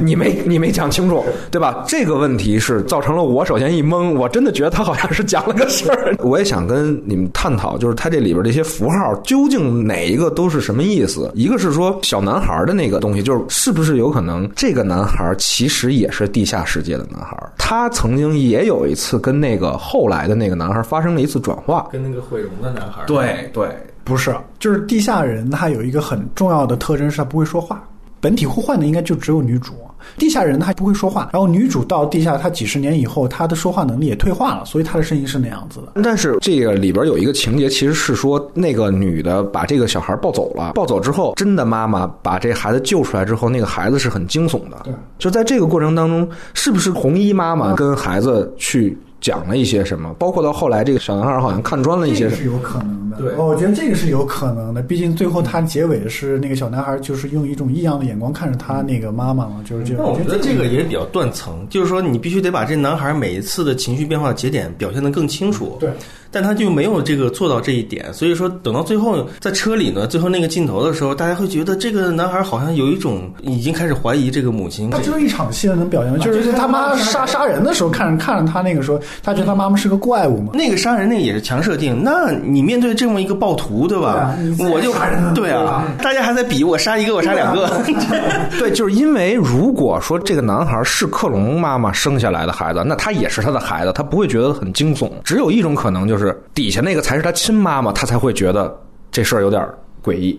[0.00, 1.84] 你没你没讲清楚，对吧？
[1.86, 6.14] 这个问题是造成了我首先一懵，我真的觉得他好像是讲了个事儿。
[6.24, 11.30] 我也想跟你们探讨，就是他这里边这些符号究竟哪一个都是什么意思？
[11.34, 17.36] 一个是说小男孩的那个东西，就是是不是有可能这个男孩其实也是地下世界的男孩？
[17.56, 21.88] 他曾经也有一次跟那个后来的那个男孩发生了一次转化。
[21.90, 23.68] 跟那个毁容的男孩，对对，
[24.04, 27.82] 不是，就是地下人，他有一个很重要的特征是他不会说话。
[28.20, 29.72] 本体互换的应该就只有女主，
[30.16, 31.30] 地下人他不会说话。
[31.32, 36.00] 然后女主到地下，她几十年以后，她的说话能力也退化了，所以她的声音是那样子的。
[36.02, 44.80] 但是这个里边有一个情节，其实是说那个女的把这个小孩抱走了，抱走之后，真的妈妈把这孩子救出来之后，那个孩子是很惊悚的。
[44.84, 50.14] 对，就在这个过程当中，是不是红衣妈妈跟孩子去讲了一些什么？
[50.20, 52.30] 包括到后来，这个小男孩好像看穿了一些什么。
[52.30, 53.16] 这个是有可能的。
[53.16, 54.80] 对哦我觉得这个是有可能的。
[54.80, 60.02] 毕竟最后他结尾是那个小男孩，就是用一种异样的眼光看着他那个妈妈嘛，就是这样。
[60.04, 65.76] 那我觉得这这个也比较断层，就是说你必须得把这男孩每一次的情绪变化节点表现得更清楚。
[65.80, 65.90] 对。
[66.30, 74.90] 但他就没有这个做到这一点，所以说等到最后在车里呢，最后那个镜头的时候，大家会觉得这个男孩好像有一种已经开始怀疑这个母亲。
[74.90, 80.52] 他只有一场戏能表现，就是他妈杀杀人的时候，看着看着他那个时候，他觉得他妈妈是个怪物嘛。
[80.54, 84.36] 那个杀人那个也是强设定，那你面对这么一个暴徒，对吧？
[84.56, 84.92] 对啊我就
[85.34, 87.70] 对啊，大家还在比我杀一个，我杀两个。
[88.58, 95.10] 对，就是因为如果说这个男孩是克隆妈妈生下来的孩子，那他也是他的孩子，他不会觉得很惊悚。
[95.24, 96.15] 只有一种可能，就是
[96.54, 98.78] 底下那个才是他亲妈妈，他才会觉得
[99.10, 99.66] 这事儿有点
[100.02, 100.38] 诡异，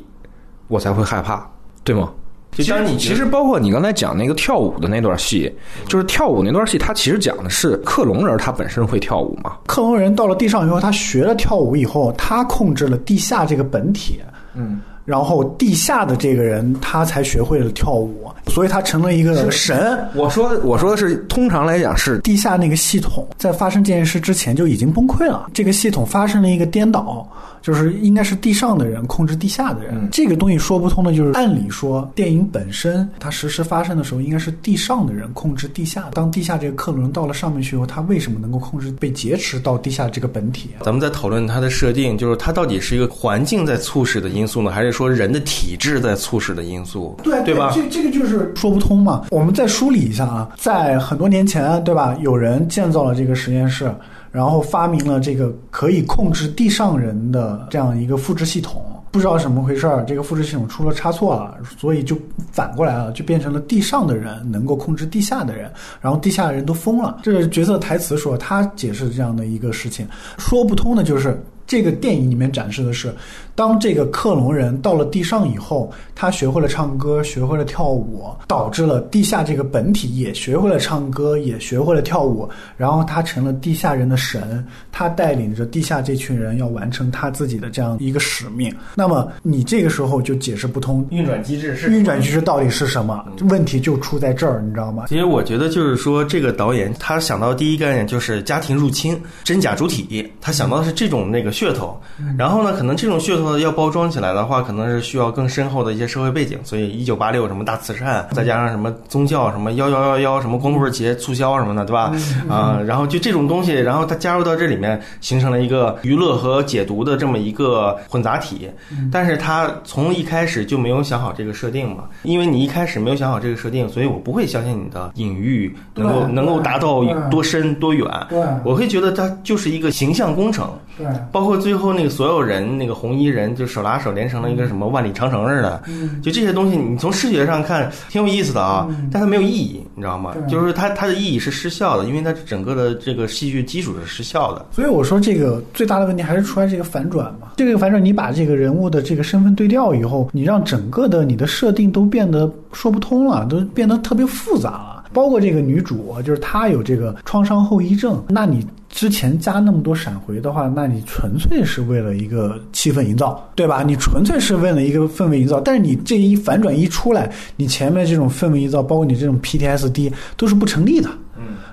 [0.68, 1.48] 我才会害怕，
[1.84, 2.12] 对吗？
[2.54, 5.54] 其实你其实包括你刚才讲那个跳舞的那段戏，
[5.88, 9.58] 就是跳舞那段戏，它其实讲的是克隆人他本身会跳舞嘛。
[9.68, 14.20] 克隆人到了地上以后，他学了跳舞以后，他控制了地下这个本体，
[14.56, 19.98] 嗯，然后地下的这个人他才学会了跳舞，所以他成了一个神。
[20.14, 27.26] 我说我说的是，通常来讲是地下那个系统在发生这件事之前就已经崩溃了，这个系统发生了一个颠倒，
[27.62, 30.10] 就是应该是地上的人控制地下的人。
[30.12, 36.10] 这个东西说不通的，就是按理说电影本身它实时发生的时候，应该是地上的人控制地下。
[36.12, 40.72] 当地下这个克隆人到了上面去以后，他为什么能够控制被劫持到地下这个本体？
[40.82, 47.16] 咱们在讨论它的设定，就是它到底是一个环境在促使的因素呢，还是说人的体质在促使的因素？
[47.24, 47.72] 对对吧？
[47.76, 49.28] 这这个就是说不通嘛。
[49.30, 52.18] 我们再梳理一下啊，在很多年前，对吧？
[52.20, 53.94] 有人建造了这个实验室，
[54.32, 58.84] 然后发明了这个可以控制地上人的这样一个复制系统。
[59.12, 62.18] 不知道怎么回事儿，这个复制系统出了差错了，所以就
[62.52, 67.20] 反过来了，就变成了地上的人能够控制地下的人，然后地下的人都疯了。
[67.22, 70.08] 这是角色台词说，他解释这样的一个事情，
[70.40, 71.40] 说不通的就是。
[71.70, 73.14] 这个电影里面展示的是，
[73.58, 88.72] 当这个克隆人到了地上以后，他学会了唱歌，学会了跳舞，导致了地下这个本体也学会了唱歌，也学会了跳舞，然后他成了地下人的神，他带领着地下这群人要完成他自己的这样一个使命。
[88.94, 93.26] 那么你这个时候就解释不通运转机制是运转机制到底是什么？
[93.50, 95.06] 问题就出在这儿，你知道吗？
[95.08, 102.00] 其实我觉得就是说，这个导演他想到第一概念就是家庭入侵、真假主体，他想到的是这种那个噱头。
[102.38, 106.58] 然后呢，可能这种噱头要包装起来的话，可能是需要更深厚的一些社会背景。
[106.64, 112.12] 所以，一九八六什么大慈善，再加上什么宗教什么幺幺幺幺什么光棍节促销什么的，对吧？
[112.50, 118.70] 啊、然后就这种东西，然后它加入到这里面，形成了一个娱乐和解读的这么一个混杂体。
[119.12, 128.08] 但是他从一开始就没有想好这个设定嘛，因为你一开始没有想好这个设定，所以我不会相信你的隐喻能够能够达到多深多远。
[128.30, 130.70] 对我会觉得它就是一个形象工程。
[130.98, 140.34] 对，包括最后那个所有人，那个红衣人就手拉手连成了一个什么万里长城似的，嗯就这些东西，你从视觉上看挺有意思的啊，但它没有意义，你知道吗？
[140.50, 144.66] 就是它它的意义是失效的，因为它整个的这个戏剧基础是失效的。
[144.72, 147.50] 所以我说这个最大的问题还是出在这个反转嘛。
[147.58, 154.97] 这个反转，你把这个人物的这个身份对调以后，你让整个的你的设定都变得说不通了，都变得特别复杂了。
[155.18, 163.82] 包括这个女主，就是她有这个创伤后遗症，那你之前加那么多闪回的话，那你纯粹是为了一个气氛营造，对吧？
[163.82, 171.10] 你纯粹是为了一个氛围营造，但是你这一反转一出来，你前面这种氛围营造，包括你这种 PTSD 都是不成立的，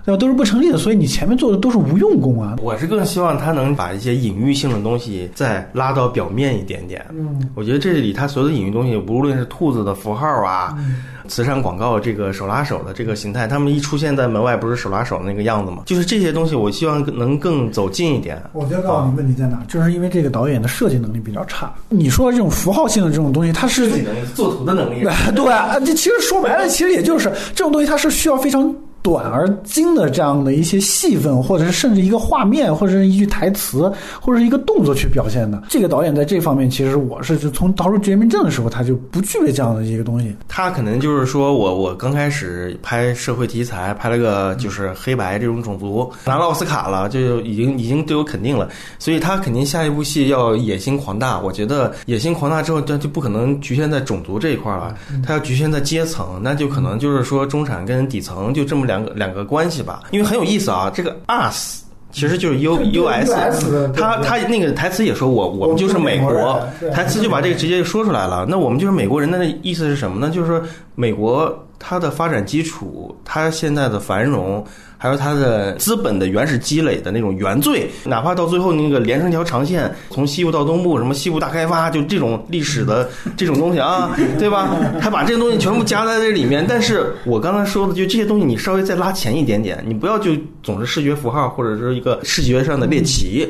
[0.05, 0.19] 对吧？
[0.19, 2.57] 都是不成立的，所以你前面做的都是无用功啊。
[2.61, 7.05] 我是更希望他能把一些隐喻性的东西再拉到表面一点点。
[7.11, 15.85] 嗯，我觉得这里他所有的隐喻东西，无论是兔子的符号啊，嗯慈善广告这个手拉手的这个形态，他们一出现在门外，不是手拉手的那个样子吗？
[15.87, 18.39] 就是这些东西，我希望能更走近一点。
[18.53, 21.73] 我就告诉你问题在哪，就是因为这个导演的设计能力比较差。
[21.89, 25.03] 你说这种符号性的这种东西，它是自己能力、作图的能力，
[25.35, 35.63] 对啊，这其实说白了，其实也就是这种东西，它是需要非常短而精的这样的一些戏份，或者是甚至一个画面，或者是一句台词，或者是一个动作去表现的。
[35.69, 40.35] 这个导演在这方面，其实我是就从《逃出绝命镇》的时候，他就不具备这样的一个东西。
[40.49, 51.39] 他可能就是说我我刚开始拍社会题材，拍了个就是黑白这种种族，拿了奥斯卡了，就已经已经对我肯定了，所以他肯定下一部戏要野心狂大。
[51.39, 60.03] 我觉得野心狂大之后，他就不可能局限在种族这一块了，他要局限在阶层，那就可能就是说中产跟底层就这么两个两个关系吧。
[60.11, 61.81] 因为很有意思啊，这个 us。
[62.13, 68.47] 其实就是 U 对 U 对他他那个台词也说我我们就是美国台词就把这个直接说出来了。
[68.49, 70.33] 那我们就是美国人的意思是什么呢？
[70.33, 70.63] 就是说
[70.95, 74.65] 美国它的发展基础，它现在的繁荣，
[74.97, 84.77] 还有它的资本的原始积累的那种原罪，哪怕到最后那个连成条长线，从西部到东部，什么西部大开发，就这种历史的 这种东西啊，对吧？
[85.01, 86.65] 他把这些东西全部加在这里面。
[86.69, 93.49] 但是我刚才说的，就这些东西，你稍微再拉前一点点，你不要就总是视觉符号或者是一个视觉上的猎奇，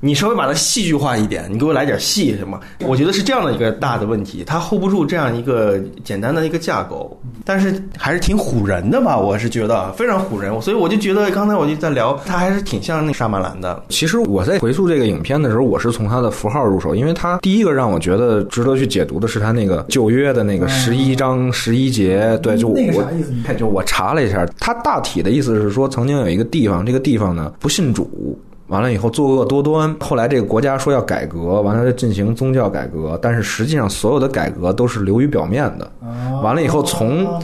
[0.00, 2.58] 你稍微把它戏剧化一点，你给我来点戏什么？
[2.80, 9.18] 我觉得是这样的一个大的问题，它 hold 不住这样一个简单的一个架构，但是还是挺唬人的吧？
[9.18, 13.82] 我是觉得非常唬人，所以我就觉得刚才我就在聊，他还是挺像那沙马兰的。
[13.88, 28.38] 其实我在回溯这个影片的时候，我是从他的符号入手，因为他第一个让我觉得值得去解读的是他那个旧约的那个十一章十一节，对，就我那个啥意思就我查了一下，他大体的意思是说，曾经有一个地方，这个地方呢不信主。
[28.68, 35.88] 完了以后作恶多端，后来这个国家说要改革，完了进行宗教改革，但是实际上所有的改革都是流于表面的。
[36.42, 37.38] 完了以后从啊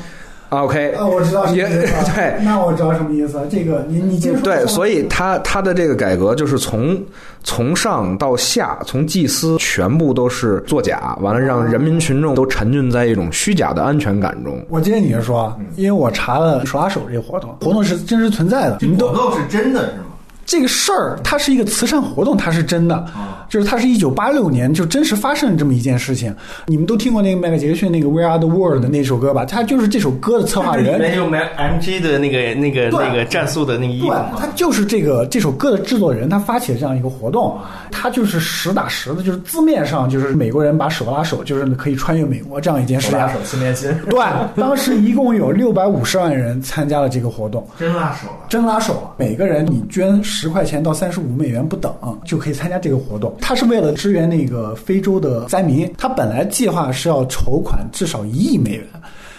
[0.50, 3.46] OK 啊，我知道什么也意思 对，那我知道什么意思了。
[3.48, 7.00] 这个你你接着说对，所以他他的这个改革就是从
[7.44, 14.60] 从上到下，从祭司全部都是作假，完了让人民群众都沉浸在一种虚假的安全感中。
[14.68, 20.06] 我接着你说啊，因为我查了手拉手这活动，活动是真实存在的，你们都告是真的是吗？
[20.50, 23.06] 这个事儿，它是一个慈善活动，它是真的，
[23.48, 26.34] 就是它是一九八六年就真实发生这么一件事情。
[26.66, 29.44] 你们都听过那个迈克杰克逊那个《We Are the World》的那首歌吧？
[29.44, 37.56] 他就是这首歌的策划人，里面有 M G 的那个那个那个战术的那个对，他就是这个这首歌的制作人，他发起了这样一个活动，
[37.92, 43.20] 他就是实打实的，就是字面上就是美国人把手拉手，就是可以穿越美国这样一件事情。
[43.28, 44.18] 手心连心，对，
[44.56, 47.64] 当时一共有六百五十万人参加了这个活动。
[47.78, 48.46] 真拉手了。
[48.48, 51.92] 真拉手了，每个人你捐十十块钱到三十五美元不等，
[52.24, 53.36] 就可以参加这个活动。
[53.42, 58.86] 他是为了支援那个非洲的灾民，他本来计划是要筹款至少一亿美元，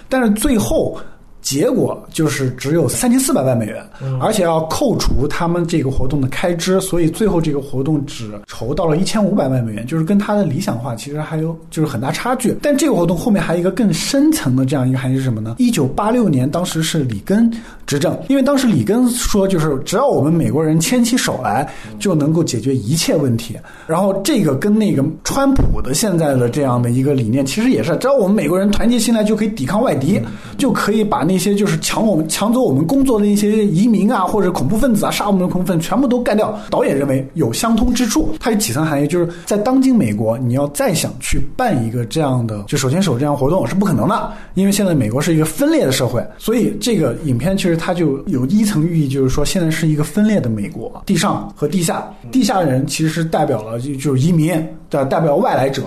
[0.08, 0.96] 但是最后。
[1.42, 3.84] 结果就是只有三千四百万美元，
[4.22, 12.56] 而且要扣除他们这个活动的开支，所以最后这个活动只筹到了一千五百万美元，就是跟他的理想化其实还有就是很大差距。
[12.62, 15.56] 但这个活动后面还有一个更深层的这样一个含义是什么呢？
[15.58, 17.52] 一九八六年当时是里根
[17.88, 21.68] 执政，因为当时里根说就是只要我们美国人牵起手来，
[22.00, 23.58] 就能够解决一切问题。
[23.88, 30.22] 然后这个跟那个川普的现在的这样的一个理念其实也是，只要我们美国人团结起来，就可以抵抗外敌，
[30.58, 36.60] 就可以把那些就是抢我们抢走我们工作的一些移民啊，或者恐怖分子啊，杀我们的恐怖分子全部都干掉。
[36.70, 54.52] 导演认为有相通之处，它有几层含义，就是在当今美国，你要再想去办一个这样的就手牵手这样活动是不可能的，因为现在美国是一个分裂的社会，所以这个影片其实它就有一层寓意，就是说现在是一个分裂的美国，地上和地下，地下人其实代表了就就是移民。
[54.91, 55.84] 的代表外来者，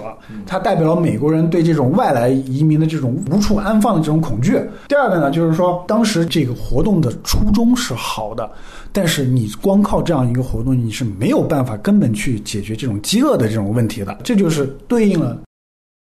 [0.47, 4.59] 它代表了美国人对这种外来移民的这种无处安放的这种恐惧。
[4.89, 8.51] 第二个呢，就是说当时这个活动的初衷是好的，
[8.93, 14.17] 但是你光靠这样一个活动，你是没有办法根本去解决这种饥饿的这种问题的。
[14.23, 15.43] 这就是对应了。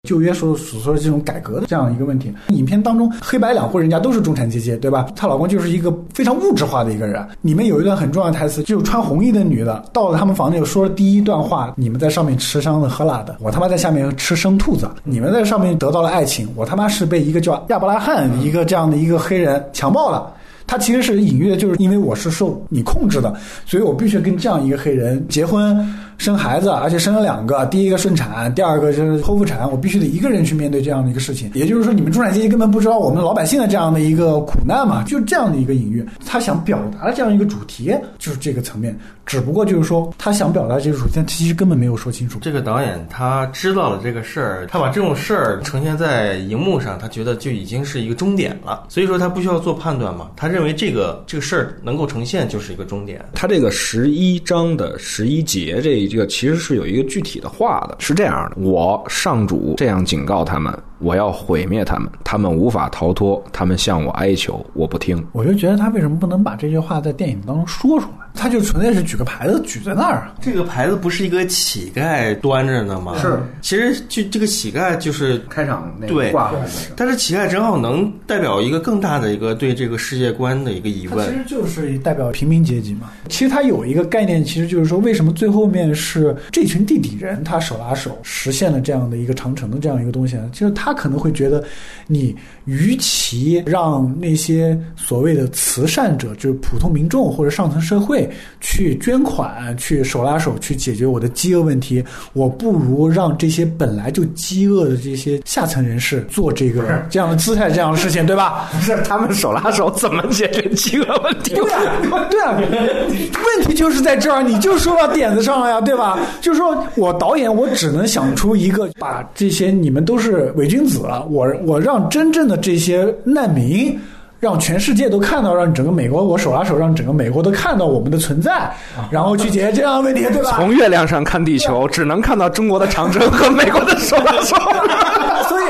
[0.09, 5.05] 旧约所所说的这种改革的这样一个问题，影片当中黑白两户人家都是中产阶级，对吧？
[5.15, 7.23] 她老公就是一个非常物质化的一个人。
[7.43, 14.89] 里面有一段很重要的台词，就是穿红衣的女的到了他们房内说了第一段话：“你们在上面吃香的喝辣的，我他妈在下面吃生兔子。
[15.03, 20.33] 你们在上面得到了爱情，我他妈是被一个叫亚伯拉罕一个这样的一个黑人强暴了。”
[20.65, 23.33] 他其实是隐喻的，就是因为我是受你控制的，
[23.65, 25.77] 所以我必须跟这样一个黑人结婚。
[26.19, 31.49] 生孩子，而且生了两个，第一个顺产，第二个就是剖腹产，我必须得一个人去面对这样的一个事情。
[31.53, 36.05] 也就是说，你们中产阶级根本不知道我们老百姓的这样的一个苦难嘛，就这样的一个隐喻。
[36.25, 38.93] 他想表达的这样一个主题就是这个层面，
[39.25, 42.37] 只不过就是说他想表达这个主题，但其实根本没有说清楚。
[42.41, 48.83] 这个导演他知道了这个事儿，他把这种事儿呈现在荧幕上，他觉得就已经是一个终点了。
[48.89, 53.23] 所以说他不需要做判断嘛，他认为这个这个事儿能够呈现就是一个终点。
[53.33, 65.25] 他这个十一章的十一节这这个其实是有一个具体的话的，是这样的：我上主这样警告他们，我要毁灭他们，他们无法逃脱，他们向我哀求，我不听。
[65.31, 68.27] 我就觉得他为什么不能把这句话在电影当中说出来？
[68.35, 70.35] 他就纯粹是举个牌子举在那儿啊。
[70.39, 73.17] 这个牌子不是一个乞丐端着呢吗？
[73.19, 76.53] 是，其实就这个乞丐就是开场那对挂
[76.95, 81.33] 但是乞丐正好能代表一个更大的一个对这个世界观的一个疑问其。
[81.33, 83.09] 实就是代表平民阶级嘛。
[83.27, 90.49] 其实他有一个概念，其实就是说，为什么最后面是这群地底人他手拉手实现了这样的一个长城的这样一个东西呢？
[90.53, 91.63] 就是他可能会觉得，
[92.07, 92.35] 你
[92.65, 98.29] 与其让那些所谓的慈善者，就是普通民众或者上层社会
[98.59, 108.69] 去捐款、去手拉手去解决我的饥饿问题，我不如让这些本来就饥饿的这些下层人士做这个 这样的姿态、这样的事情，对吧？
[108.71, 111.55] 不 是他们手拉手怎么解决饥饿问题？
[111.55, 116.19] 对啊，对啊，问题就是在这儿，你就说到点子上了呀，对吧？
[116.41, 123.99] 就是说我导演，我只能想出一个，把这些你们都是伪君子，我我让真正的这些难民。
[124.41, 128.71] 让全世界都看到，让整个美国我手拉手，让整个美国都看到我们的存在，
[129.11, 130.51] 然后去解决这样的问题，对吧？
[130.55, 134.55] 从月亮上看地球，只能看到中国的长城和美国的手拉手。
[135.49, 135.65] 所以，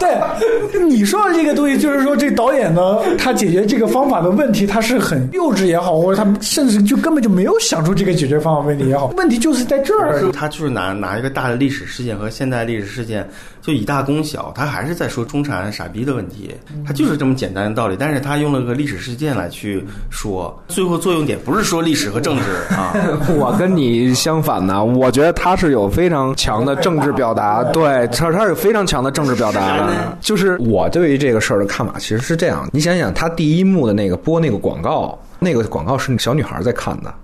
[0.00, 10.20] 对你说的这个东西，就是说这导演呢，他解决这个方法的问题，他是很幼稚也好，或者他甚至就根本就没有想出这个解决方法问题也好，问题就是在这儿。
[10.32, 13.24] 他就是拿拿一个大的历史事件和现代历史事件，
[13.64, 16.54] 就以大攻小，他还是在说中产傻逼的问题，
[16.86, 17.96] 他就是这么简单的道理。
[17.98, 22.92] 但是他用了个历史事件来去说，最后作用点不是说历史和政治啊，
[23.38, 30.18] 我跟你相反呢，我觉得他是有非常强的政治表达，对，他他是有非常强的政治表达的。
[30.20, 37.14] 就是我对于这个事儿的看法其实是这样，你想想，他第一幕的那个播那个广告，那个广告是小女孩在看的，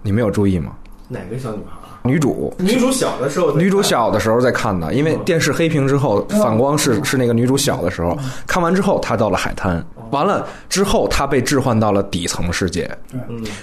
[0.00, 0.70] 你没有注意吗？
[1.08, 1.85] 哪个小女孩？
[2.06, 2.54] 女主。
[2.58, 8.16] 女主小的时候，女主小的时候在看的，因为电视黑屏之后反光是是那个女主小的时候。
[8.46, 12.90] 看完之后，她到了海滩，完了之后他被置换到了底层世界，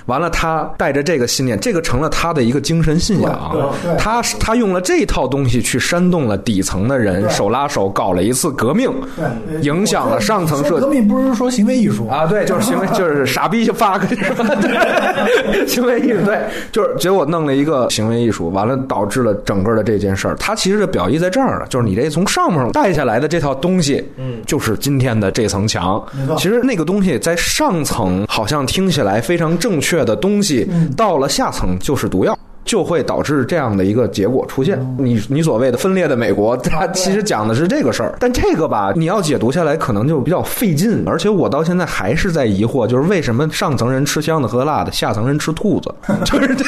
[0.05, 3.49] 完了他带着这个信念，这个成了他的一个精神信仰。
[3.53, 12.07] 对对，她她用了这套东西去煽动了底层的人，手拉手搞了一次革命，对，影响了上层社说革命不是说行为艺术。
[12.07, 16.39] 啊，对，就是行为， 就是傻逼就发个 对，行为艺术，对，
[16.71, 20.35] 就是结果弄了一个行为艺术，完了导致了整个的这件事儿。
[20.35, 26.03] 他其实的表意在这儿呢，就是你这从上面带下来的这套东西，嗯，就是今天的这层墙。
[26.11, 26.32] 没错。
[26.37, 32.37] 其实那个东西在上层好像听起来非常正确的东西，到了下层就是毒药。
[32.65, 34.79] 就会导致这样的一个结果出现。
[34.97, 38.15] 你你所谓的分裂的美国，它其实讲的是这个事儿。
[38.19, 41.03] 但这个吧，你要解读下来，可能就比较费劲。
[41.05, 45.93] 而且我到现在还是在疑惑，就是为什么上层人吃香的喝辣的，下层人吃兔子？
[46.25, 46.63] 就是这，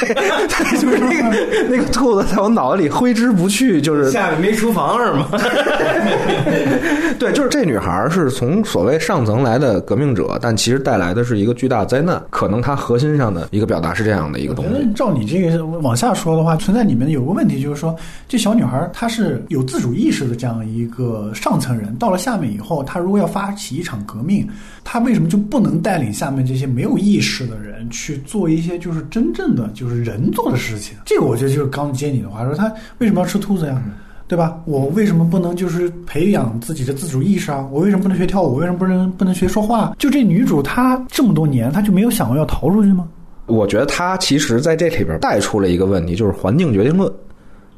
[0.77, 3.81] 就是那个那个兔子在我脑子里挥之不去。
[3.81, 5.27] 就是下面没厨房是吗？
[7.19, 12.21] 对，就是这女孩是从所谓上层来的革命者，但其实带来的是一个巨大灾难。
[12.29, 14.71] 可能她核心上的一个表达是这样的一个东西。
[14.95, 17.95] 照你这个往下说的话，存在里面有个问题，就是说，
[18.27, 24.47] 这小女孩她是有自主意识的这样一个上层人，到了下面以后，她如果要发起一场革命，
[24.83, 30.97] 她为什么就不能带领下面这些没有意识的人去做一些就是真正的就是人做的事情？
[31.05, 33.79] 这个我觉得就是刚接你的话说，她为什么要吃兔子呀？
[34.27, 34.59] 对吧？
[34.65, 37.63] 我为什么不能就是培养自己的自主意识啊？
[37.71, 38.55] 我为什么不能学跳舞？
[38.55, 39.93] 为什么不能不能学说话？
[39.99, 43.07] 就这女主，她这么多年，她就没有想过要逃出去吗？
[43.47, 47.11] 我觉得他其实在这里边带出了一个问题，就是环境决定论，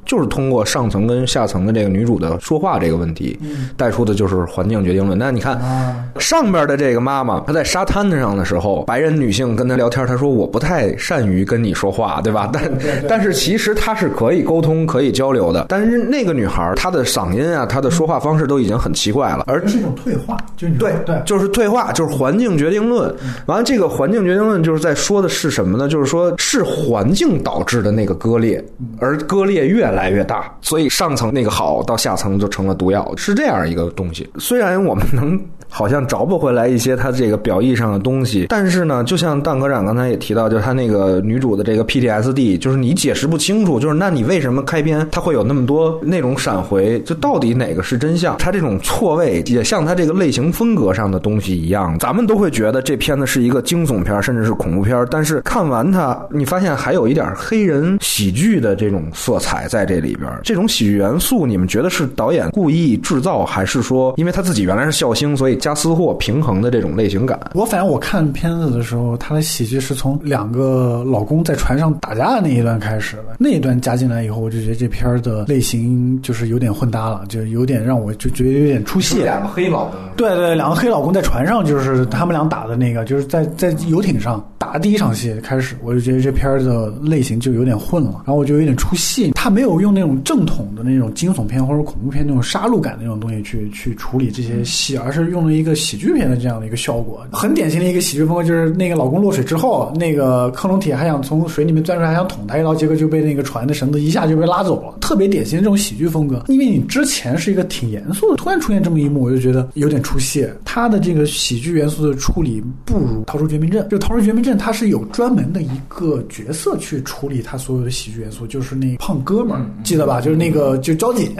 [0.08, 3.38] 就是通过上层跟下层的这个女主的说话这个问题，
[3.76, 5.18] 带出的就是环境决定论。
[5.18, 12.49] 那你看啊，上边的这个妈妈，她在沙滩上的时候，白人女性跟她聊天，她说我不太善于跟你说话，对吧？
[12.53, 12.72] 但
[13.08, 15.66] 但是其实她是可以沟通、可以交流的。
[15.68, 23.14] 但是那个女孩，她的嗓音啊，她的说话方式都已经很奇怪了，而这是一种退化，就是你对对，就是退化，就是环境决定论。
[23.47, 25.89] 完了，这个环境决定论就是在说的是什么呢？
[25.89, 28.64] 就是说是环境导致的那个割裂，
[28.99, 34.30] 而割裂越来来越大，所以上层那个好到下层就成了毒药，是这样一个东西。
[34.38, 48.38] 虽然我们能好像找不回来一些他这个表意上的东西，但是呢，就像蛋科长刚才也提到，就是他那个女主的这个 PTSD，就是你解释不清楚，就是那你为什么开篇他会有那么多那种闪回，就到底哪个是真相？
[48.38, 60.30] 他这种错位也像他这个类型风格上的东西一样，咱们都会觉得这片子是一个惊悚片，甚至是恐怖片，但是看完它，你发现还有一点黑人喜剧的这种色彩在这里边。
[60.44, 67.40] 这种喜剧元素，你们觉得是导演故意制造，还是说因为他自己原来是笑星，所以加私货平衡的这种类型感？
[67.56, 73.38] 我反正我看片子的时候，他的喜剧是从两个老公在船上打架的那一段开始的。
[73.40, 79.22] 那一段加进来以后，我就觉得这片儿的类型就是有点混搭了，就有点让我就觉得有点出戏。
[79.24, 84.44] 两个黑老公，对对，两个黑老公在船上，就是他们俩打的那个，就是在在游艇上
[84.80, 89.32] 第一场戏开始，我就觉得这片儿的类型就有点混了，然后我就有点出戏。
[89.32, 97.25] 他没有用那种正统的那种惊悚片或者恐怖片那种杀戮感那种东西去去处理这些戏，而是用了一个喜剧片的这样的一个效果。
[97.32, 104.97] 很典型的一个喜剧风格，就是那个老公落水之后，那个克隆体还想从水里面钻出来，还想捅他一刀，结果就被那个船的绳子一下就被拉走了。
[104.99, 110.47] 特别典型的这种喜剧风格，因为你之前是一个挺严肃的，突然出现这么一幕，我就觉得有点出戏。
[110.65, 113.84] 他的这个喜剧元素的处理不如《逃出绝命镇》。
[113.88, 120.22] 就《逃出绝命镇》，它是有专门的一个角色去处理他所有的喜剧元素，就是那胖哥们儿，记得吧？
[120.22, 121.36] 就是那个就交警，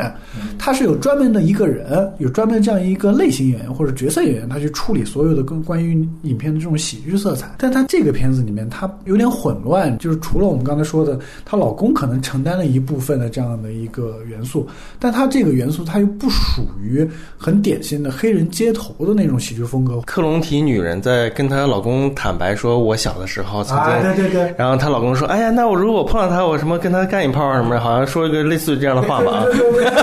[0.57, 7.55] 他是有专门的一个人，有专门这样一个类型演员或者角色演员，他去处理所有的跟关于影片的这种喜剧色彩。
[7.57, 14.67] 但他这个片子里面，他有点混乱，就是除了我们刚才说的，她老公可能承担了一部分的这样的一个元素，
[14.99, 17.07] 但他这个元素他又不属于
[17.38, 20.01] 很典型的黑人街头的那种喜剧风格。
[20.01, 24.53] 克隆体女人在跟她老公坦白说：“我小的时候曾经……”啊，对对对。
[24.58, 29.43] 然后她老公说：“哎呀，那我如果我碰到他，我什么跟他干一炮啊什么的，好像说一个类似于这样的话吧。”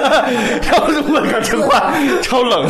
[0.64, 1.92] 然后我靠，这话
[2.22, 2.66] 超冷。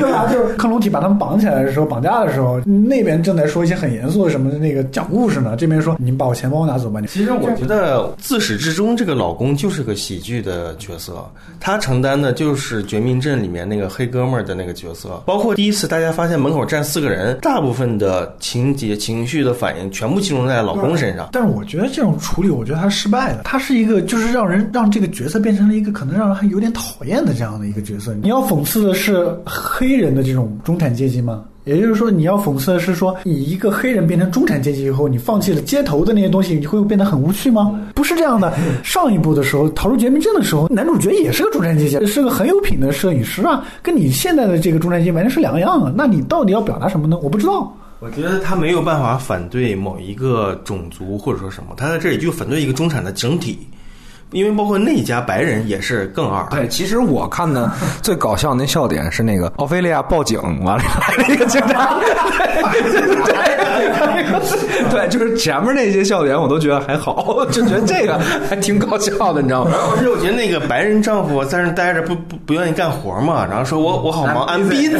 [0.00, 7.00] 对啊，就是克隆体把他们绑起来的时候，绑架的时候，那边正在说一些很严肃的什么那个讲故事呢，这边说你们把我钱包拿走吧。
[7.00, 11.24] 你其实我觉得自始至终这个老公就是个喜剧的角色，
[11.60, 15.22] 他承担的就是《绝命镇》里面那个黑哥们儿的那个角色。
[15.26, 21.28] 包括第一次大家发现门口站四个人，大部分的情节、情绪的反应全部集中在老公身上。
[21.32, 23.42] 但是我觉得这种处理，我觉得他失败了。
[23.44, 28.14] 他是一个就是让人让这个角色变成了一个可能让人还有点讨厌的这样的一个角色。
[28.22, 31.44] 你要讽刺的是黑人的这种中产阶级吗？
[31.64, 37.80] 也就是说，你要讽刺的是说，你一个黑人变成中产阶级以后，你放弃了街头的那些东西，你会变得很无趣吗？
[37.94, 38.52] 不是这样的。
[38.84, 45.90] 上一部的时候，《逃出绝命镇》的时候，男主角也是个中产阶级，是个很有品的摄影师啊，跟你现在的这个中产阶级完全是两个样啊。
[45.96, 47.18] 那你到底要表达什么呢？
[47.22, 47.74] 我不知道。
[48.04, 53.66] 我觉得他没有办法反对某一个种族或者说什么，他在这里就反对一个中产的整体。
[54.34, 56.44] 因为包括那家白人也是更二。
[56.50, 57.70] 对，其实我看的
[58.02, 60.84] 最搞笑那笑点是那个奥菲利亚报警完了
[61.28, 61.94] 一个警察，
[63.24, 68.18] 对，对，就是前面那些笑点我都觉得还好， 就觉得这个
[68.48, 69.70] 还挺搞笑的，你知道吗？
[69.96, 74.98] 而且我觉得那个白人丈夫在那待着不不不愿意干活嘛，然后说我我好忙，I'm busy。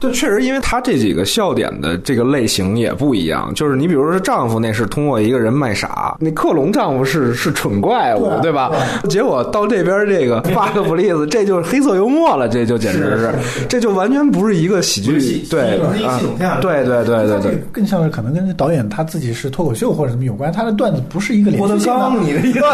[0.00, 8.70] 对，确实，因为他这几个笑点的这个类型也不一样，就是你比如说丈夫那是通过一个人卖傻，那克隆丈夫是是蠢怪物，对吧？
[9.08, 13.32] 结果到这边这个发个布利斯，这就是黑色幽默了，这就简直是，
[13.68, 22.10] 这就完全不是一个喜剧，对啊，对对对对对，更像是可能跟导演他自己是脱口秀或者什么有关，他的段子不是一个连续性的。
[22.20, 22.60] 你的意思？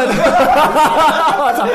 [1.37, 1.67] 我操！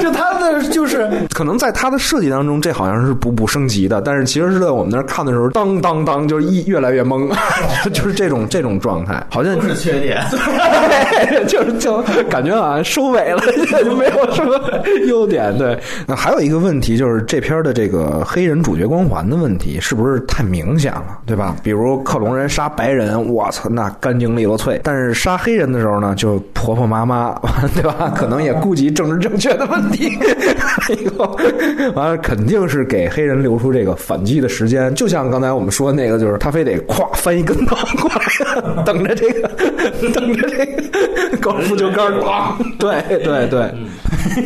[0.00, 7.28] 就他的就是可能在他的设计当中，这好像是步步升级的，但是其实是在我们那儿看的时候，当当当，就是一越来越懵，
[7.92, 10.20] 就是这种这种状态，好像不是缺点，
[11.46, 13.40] 就是就感觉好像收尾了，
[13.84, 14.60] 就没有什么
[15.06, 15.56] 优点。
[15.56, 21.56] 对，那还有一个问题就是这片的这个黑人主角光环的问题，是不是太明显了，对吧？
[21.62, 27.34] 比如克隆人杀白人，我操，那干净利落脆；但是杀黑人的时候呢，就婆婆妈妈，
[27.74, 28.12] 对吧？
[28.16, 30.16] 可能也顾及政治正确的问题，
[31.00, 31.38] 以后
[31.94, 34.94] 完了肯定是给黑人留出这个反击的时间。
[34.94, 39.48] 就像刚才我们说那个，就是他非得咵翻一跟头过来， 等着这个，
[40.12, 40.82] 等着这个
[41.48, 43.72] 高尔夫球杆儿，对 对对。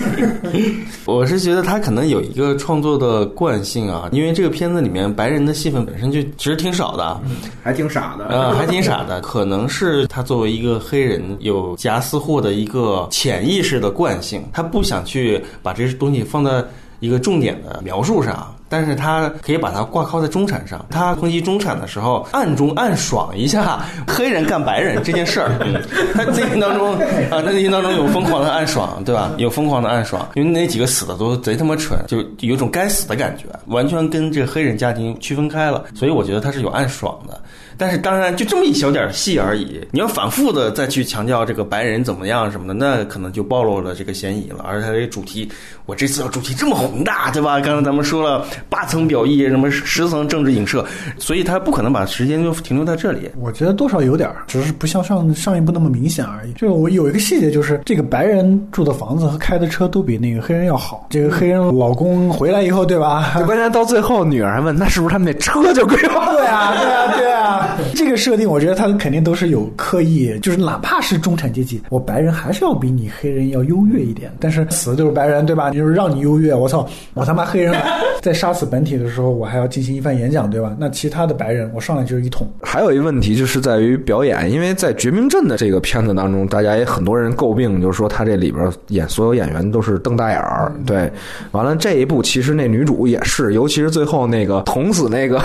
[1.04, 7.20] 我是觉得他可能有一个创作的惯性啊，因为这个片子里面白人的戏份本身就其实挺少的，
[7.60, 9.20] 还挺傻的啊，还挺傻的。
[9.26, 16.64] 可能是他作为一个黑人有夹私货的一个潜意识的惯性，他不想去把这些东西放在
[17.00, 18.54] 一个重点的描述上。
[18.72, 20.82] 但是他可以把它挂靠在中产上。
[20.88, 25.50] 他抨击中产的时候，暗中暗爽一下黑人干白人这件事儿。
[25.60, 25.78] 嗯，
[26.16, 26.94] 他内心当中
[27.30, 29.30] 啊，他内心当中有疯狂的暗爽，对吧？
[29.36, 35.84] 有疯狂的暗爽，因为那几个死的都贼他妈蠢，就有种该死的感觉，完全跟这个黑人家庭区分开了。
[35.94, 37.38] 所以我觉得他是有暗爽的。
[37.76, 39.80] 但是当然，就这么一小点儿戏而已。
[39.90, 44.64] 你要反复的再去强调这个白人怎么样什么的，那可能就暴露了这个嫌疑了。
[44.64, 45.48] 而且它这个主题，
[45.86, 47.60] 我这次要主题这么宏大，对吧？
[47.60, 50.84] 刚才咱们说了八层表意，什么十层政治影射，
[51.18, 53.30] 所以他不可能把时间就停留在这里。
[53.38, 56.52] 我觉得多少有点儿，只是不像上上一部那么明显而已。
[56.52, 61.06] 就我有一个细节，就是这个白人住的房子和开的车都比那个黑人要好。
[61.10, 63.32] 这个黑人老公回来以后，对吧？
[63.46, 67.61] 关键到最后，女儿还问：“那是不是他们那车就归我？”对啊，对啊，对啊。
[67.94, 74.30] 这个设定，我觉得他肯定都是有刻意，就是哪怕是中产阶级，我白人还是要比你黑人要优越一点。
[74.38, 75.70] 但是死的都是白人，对吧？
[75.70, 77.74] 就是让你优越，我操， 我他妈黑人
[78.22, 80.74] 在杀死本体的时候，我还要进行一番演讲，对吧？
[80.78, 82.46] 那其他的白人，我上来就是一捅。
[82.62, 90.72] 还有一个问题就是在于表演，因为在《绝命镇》的这个片子当中，大家也很多人诟病，就是说他这里边演所有演员都是瞪大眼儿。
[90.86, 91.10] 对，
[91.50, 95.38] 完了这一部其实那女主也是，尤其是最后那个捅死那个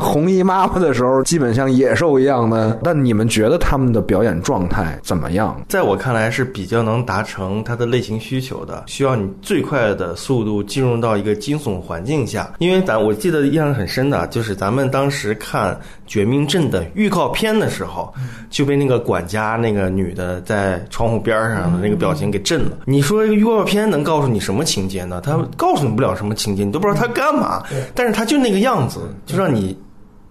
[0.00, 2.78] 红衣妈妈的时候，基本像野兽一样的。
[2.82, 5.58] 但你们觉得他们的表演状态怎么样？
[5.68, 12.52] 在我看来是比较能达成他的类型需求的，需要你最快的速度进入到一个惊悚环境下。
[12.58, 15.74] 因为咱我记得印象很深的，就是咱们当时看
[16.06, 18.12] 《绝命镇》的预告片的时候，
[18.50, 22.78] 就被那个管家那个女的在窗户边上的那个表情给震了。
[22.84, 25.20] 你说预告片能告诉你什么情节呢？
[25.24, 27.62] 他告诉你不了什么情节，你都不知道他干嘛。
[27.94, 29.76] 但是他就那个样子，就让你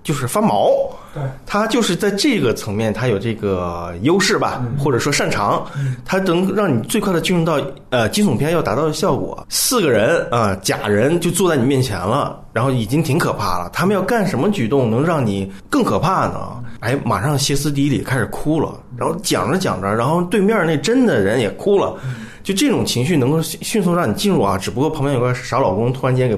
[0.03, 0.69] 就是发毛。
[1.13, 5.63] 对，他就是在这个层面，他有这个优势吧，或者说擅长，
[6.03, 9.45] 他能让你最快的进入到呃惊悚片要达到的效果。
[9.47, 13.69] 四个人啊，假人就坐在你面前了，然后已经挺可怕了。
[13.71, 16.63] 他们要干什么举动能让你更可怕呢？
[16.79, 21.95] 哎，马上歇斯底里开始哭了，然后讲着讲着，然后对面那真的人也哭了，
[22.41, 24.57] 就这种情绪能够迅速让你进入啊。
[24.57, 26.35] 只不过旁边有个傻老公突然间给。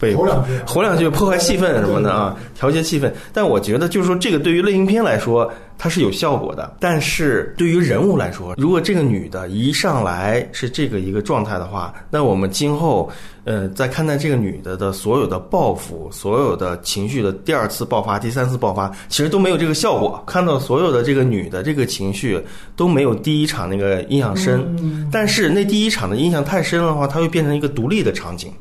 [0.00, 3.12] 被吼两句 吼两句破坏气氛什么的啊，调节气氛。
[3.32, 6.76] 但我觉得就是说，这个对于类型片来说，它是有效果的。
[6.78, 13.10] 但是对于人物来说，如果这个女的一上来是这个一个状态的话，那我们今后
[13.44, 20.22] 呃在看待这个女的的所有的报复、所有的情绪的第二次爆发、第三次爆发，其实都没有这个效果。
[20.26, 22.38] 看到所有的这个女的这个情绪
[22.76, 25.08] 都没有第一场那个印象深。
[25.10, 28.52] 但是那第一场的印象太深的话，它会变成一个独立的场景。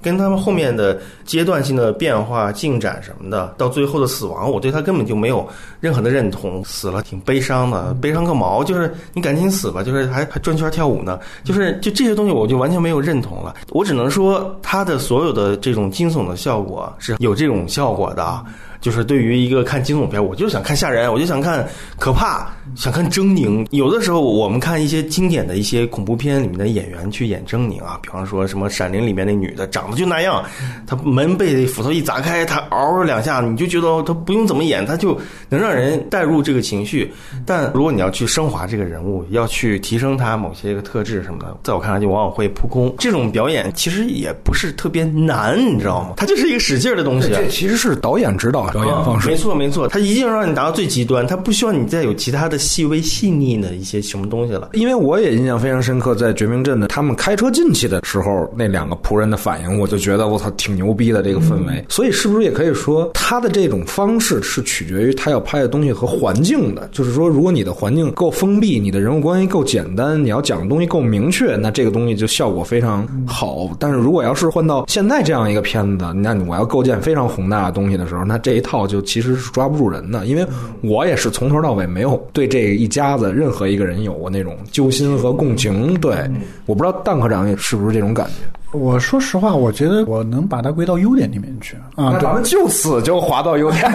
[0.00, 5.46] 跟他们后面的阶段性的变化、进展什么的，到最后的死亡，我对他根本就没有
[5.80, 6.64] 任何的认同。
[6.64, 8.62] 死了挺悲伤的，悲伤个毛！
[8.62, 13.54] 就是你赶紧死吧，就是还还转圈跳舞呢，就是就这些东西我就完全没有认同了。
[13.70, 18.44] 我只能说，他的所有的这种惊悚的效果是有这种效果的。
[18.80, 21.66] 就是对于一个看惊悚片，我就想看吓人，我就想看
[21.98, 23.66] 可怕，想看狰狞。
[23.70, 30.44] 有的时候我们看一些经典的一些恐怖片里面的演员去演狰狞啊，比方说什么《闪灵》里面那女的长得就那样，
[30.86, 35.18] 她门被斧头一砸开，她嗷两下，你就觉得她不用怎么演，她就
[35.48, 37.12] 能让人带入这个情绪。
[37.44, 42.94] 但如果你要去升华这个人物，要去提升他某些个特质什么的，在我看来就往往会扑空。
[42.98, 46.14] 这种表演其实也不是特别难，你知道吗？
[46.16, 47.28] 它就是一个使劲儿的东西。
[47.28, 49.38] 这其实是导演指导表演方式没。
[49.38, 54.70] 错没错，他一定要让你达到最极端，他不需要你再有其他的细微细腻的一些什么东西了。
[54.72, 61.84] 因为我也印象非常深刻，在绝命镇的他们开车进去的时候，那两个仆人的反应，我就觉得我操，挺牛逼的这个氛围。
[61.88, 66.88] 所以是不是也可以说，他的这种方式是取决于他要拍的东西和环境的？
[66.90, 73.70] 就是说，如果你的环境够封闭，你的人物关系够简单，你要讲的东西够明确，那这个东西就效果非常好。
[73.78, 80.26] 但是如果要是换到现在这样一个片子，那我要构建非常宏大的东西的时候，那这一套就其实是抓不住人的。
[80.26, 80.46] 因为
[80.82, 85.98] 我也是从头到尾没有对这一家子任何一个人有过那种揪心和共情。
[85.98, 86.28] 对，
[86.66, 88.58] 我不知道蛋科长也是不是这种感觉。
[88.72, 92.12] 我说实话，我觉得我能把它归到优点里面去啊。
[92.12, 93.82] 对咱们就此就滑到优点。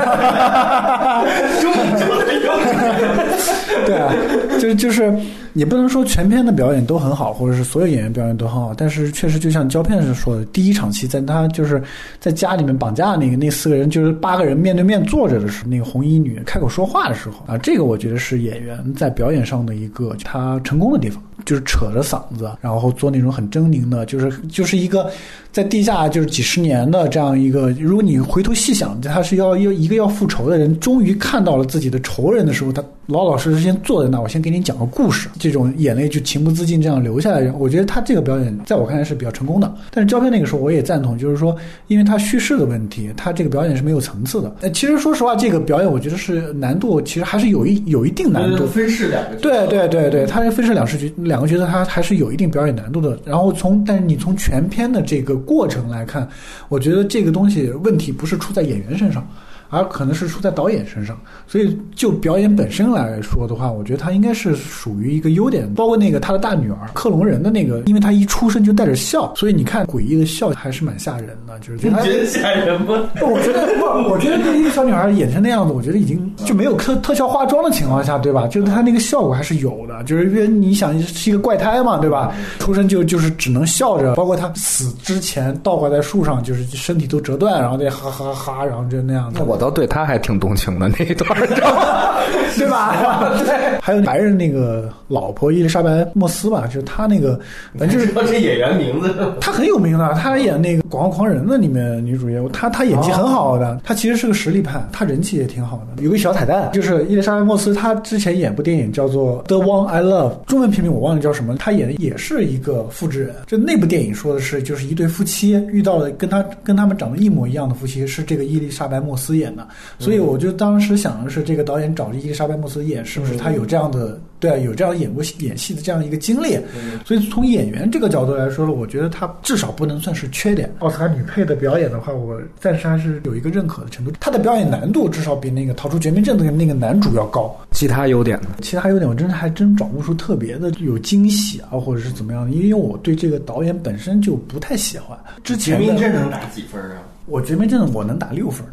[3.85, 4.13] 对啊，
[4.59, 5.13] 就就是
[5.51, 11.81] 你不能说全片的表演都很好，或者是所有演员表演都很好，但是确实就像胶片是说的，第一场戏在他就是
[12.19, 25.11] 在家里面绑架那个那四个人，就是八个人面对面坐着的时候，那个红衣女开口说话的时候啊，这个我觉得是演员在表演上的一个他成功的地方，就是扯着嗓子，然后做那种很狰狞的，就是就就是一个
[25.53, 37.51] 在地下就是几十年的这样一个，如果你回头细想，他是要要一个要复仇的人，终于看到了自己的仇人的时候，他老老实实先坐在那，我先给你讲个故事，这种眼泪就情不自禁这样流下来。
[37.59, 39.71] 我觉得他这个表演在我看来是比较成功的。
[39.91, 44.55] 但是胶片那个时候我也赞同，就是说，因为他叙事的问题，他这个表演是没有层次的。
[44.61, 48.65] 呃，其实说实话，这个表演我觉得是难度其实还是有一有一定难度。
[48.65, 53.19] 分饰两个对对对对，他是分饰两饰角两个角色，他还是有一定表演难度的。
[53.23, 56.27] 然后从但是你从全片的这个过程来看，
[56.69, 59.27] 我觉得这个东西问题不是出在演员身上。
[59.73, 65.67] 而可能是出在导演身上，所以就表演本身来说的话，我觉得他应该是属于一个优点。
[65.73, 71.57] 包括那个他的大女儿克隆人的那个，因为他一出生就带着笑，所以你看诡异的笑还是蛮吓人的。
[71.59, 72.93] 就是你觉得吓人吗？
[73.21, 78.47] 我觉得不，我觉得这一个小女孩演成那样子，我觉得已经就没有特特效化妆的情况下，对吧？
[78.47, 80.03] 就是她那个效果还是有的。
[80.03, 82.33] 就是因为你想是一个怪胎嘛，对吧？
[82.59, 89.37] 出生就就是只能笑着，包括她死之前倒挂在树上，就是身体都折断，然后再哈哈哈，然后就那样子。
[89.39, 91.47] 那我倒对他还挺动情的那一段儿，
[92.57, 93.31] 对吧？
[93.45, 97.39] 对，还有白人那个老婆伊丽莎白·莫斯吧，就是他那个，
[97.77, 106.03] 反正就是这演员名字她很有名的，她演那个《广告狂人》的里面女主角，她她演技很好的，她其实是个实力派，她人气也挺好的。
[106.03, 113.33] 有个小彩蛋，就是伊丽莎白·莫斯，她之前演部电影叫做《The One I Love》，中文片名我忘了叫什么，她演的也是一个复制人。
[113.47, 119.67] 就那部电影说的是，就是一对夫妻遇到了跟他跟他们长得一模一样的夫妻，是这个伊丽莎白·莫斯演的。
[119.99, 126.57] 所以我就当时想的是，这个导演找着伊丽莎白·莫斯演，是不是他有这样的对啊，有这样演过戏演戏的这样一个经历？
[127.05, 130.73] 所以从演员这个角度来说呢，我觉得他至少不能算是缺点。
[130.79, 134.11] 奥斯卡女配的表演的话，我暂时还是有一个认可的程度。
[134.19, 137.55] 她的表演难度至少比那个《逃出绝命镇》的那个男主要高。
[137.71, 138.49] 其他优点呢？
[138.61, 145.17] 其他优点我真的还真找不出特别的有惊喜啊，或者是怎么样的，因为我对这个导演本身就不太喜欢。
[145.43, 147.01] 之绝前绝命镇能打几分啊？
[147.25, 148.65] 我绝命镇我能打六分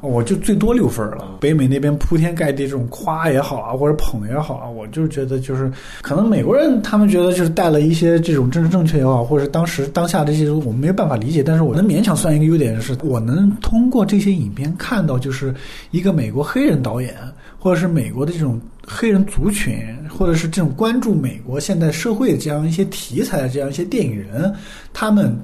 [0.00, 1.36] 我就最多六分了。
[1.40, 5.70] 北美那边铺天盖地这种夸也好啊，或者捧也好啊，我就觉得就是
[6.02, 15.54] 可能美国人他们觉得就是带了一些这种政治正确也好，或者当时当下这些我们没有办法理解，但是我能勉强算一个优点是，我能通过这些影片看到就是
[15.92, 17.14] 一个美国黑人导演，
[17.58, 24.52] 或者是美国的这种黑人族群，或者是这种关注美国现代社会的这样一些题材的这样一些电影人，
[24.92, 25.38] 他们。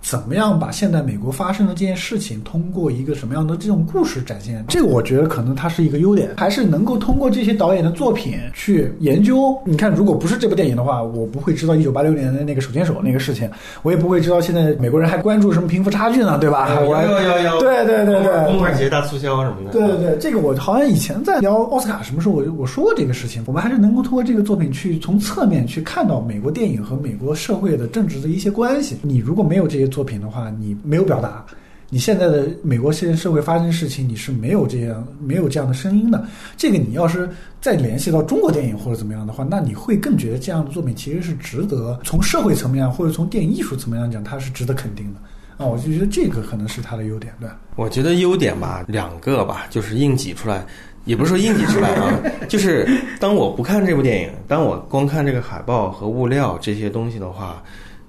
[0.00, 4.64] 怎么样把现在美国发生的这件事情，通过一个什么样的这种故事展现？
[4.68, 9.56] 这个我觉得可能它是一个优点，还是能够通过这些导演的作品去研究。
[9.64, 13.50] 你看，如果不是这部电影的话，我不会知道一九八六年的那个手牵手那个事情，
[13.82, 16.68] 我也不会知道现在美国人还关注什么贫富差距呢，对吧？
[16.80, 19.72] 有有有，对对对对，光棍节大促销什么的。
[19.72, 23.42] 对对对，这个我好像以前在聊奥斯卡什么时候，我我说过这个事情。
[23.46, 28.96] 我们还是能够通过这个作品去从侧面去看到美国电影和美国社会的政治的一些关系。
[29.02, 31.44] 你如果没有这些作品的话，你没有表达，
[31.90, 36.22] 你现在的美国现在社会发生事情，你是没有这样没有这样的声音的。
[36.56, 37.28] 这个你要是
[37.60, 45.20] 再联系到中国电影或者怎么样的话，那你会更觉得这样的作品其实是值得从社会层面或者从电影艺术层面上讲，它是值得肯定的。
[45.56, 47.48] 啊，我就觉得这个可能是它的优点，对。
[47.74, 50.64] 我觉得优点吧，两个吧，就是硬挤出来，
[51.04, 52.14] 也不是说硬挤出来啊，
[52.48, 57.60] 就是当我不看这部电影，当我光看这个海报和物料这些东西的话，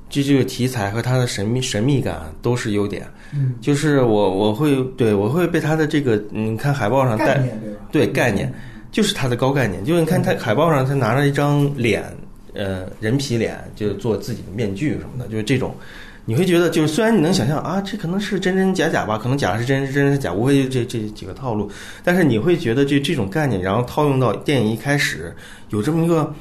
[0.10, 3.06] 这这个题材和它的神秘神秘感都是优点。
[3.32, 7.36] 嗯，就是我我会对我会被它的这个，你看海报上带概
[7.92, 8.06] 对？
[8.06, 8.52] 对概念，
[8.92, 9.86] 就是它的高概念。
[9.86, 12.04] 就是你看它海报上，他拿着一张脸，
[12.54, 15.76] 呃，人皮脸，就做自己的面具什么的，就是这种。
[16.26, 21.72] 你会觉得，就是虽然你能想象啊，这可能是真真假假吧，可能假是真，真真是假，无非就这这几个套路。
[22.04, 25.36] 但是你会觉得这这种概念，然后套用到电影一开始，
[25.70, 26.32] 有这么一个，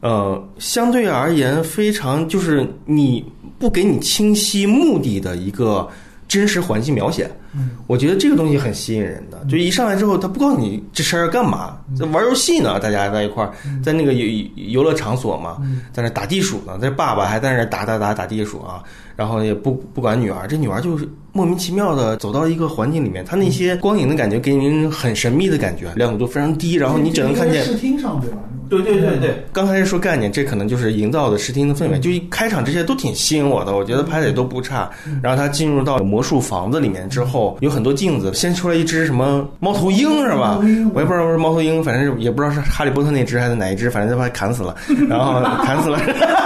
[0.00, 3.24] 呃，相对而言非常就是你
[3.58, 5.88] 不给你清晰目的的一个
[6.26, 7.30] 真实环境描写。
[7.54, 15.58] 嗯，我觉得这个东西很吸引人的，就一上来之后，他不告诉你这事儿干嘛，在玩游戏呢，大家在一块儿，在那个游游乐场所嘛，
[15.92, 18.82] 在那打地鼠呢，这爸爸还在那打打打打地鼠啊，
[19.16, 28.38] 然后也不不管女儿，这女儿就是莫名其妙的走到一个环境里面，她那些光影的感觉给人很神秘的感觉，亮度都非常低，然后你只能看见视听上对吧？
[28.70, 31.98] 对对对对，刚开始说概念，这可能就是营造的视听的氛围。
[31.98, 34.88] 就一开场这些都挺吸引我的，我觉得拍的也都不差。
[35.20, 40.58] 然后他进入到魔术房子里面之后，有很多镜子，先出来一只什么猫头鹰是吧？
[40.94, 44.74] 我也不知道是猫头鹰，反正是也不知道是哈利波特那只还是哪一只，反正就把它砍死了，
[45.08, 45.98] 然后砍死了，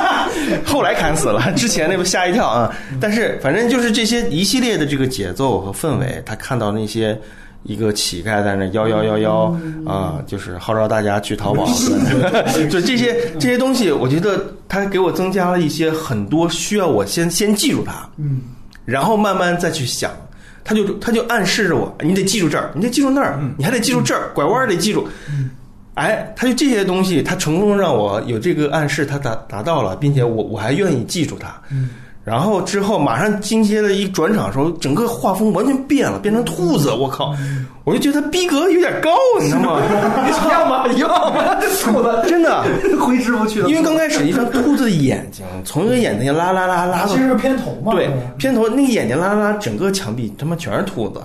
[0.64, 2.74] 后来砍死了，之前那不吓一跳啊。
[3.00, 7.18] 但是反正就是这些一系列的这个节奏和氛围，他看到那些。
[7.66, 11.66] 一个乞丐在那幺幺幺幺啊，就是号召大家去淘宝，
[12.68, 14.38] 就这些这些东西，我觉得
[14.68, 18.42] 它给我增加了一些很多需要我先先记住它，嗯，
[18.84, 20.10] 然后慢慢再去想。
[20.64, 25.06] 他就他就暗示着我，你得记住这儿，你得记住那儿，你还得记住这儿，拐弯儿得记住。
[25.94, 31.54] 哎，他就这些东西，他成功让我有这个暗示，他达达到了，并且我我还愿意记住它。
[32.24, 37.34] 然后之后马上紧接着一转场的时候，整个画风完全变了，变成兔子，我靠！
[37.84, 39.82] 我就觉得逼格有点高，你知道吗？
[40.26, 40.86] 一样吗？
[40.96, 41.54] 要吗？
[41.82, 42.64] 兔子真的，
[42.98, 48.08] 挥之不去了因为刚开始一张兔子的眼睛，从一个眼睛拉拉拉拉到其实是片头嘛，对
[48.38, 51.20] 片头那个眼睛拉拉拉，整个墙壁他妈全是兔子，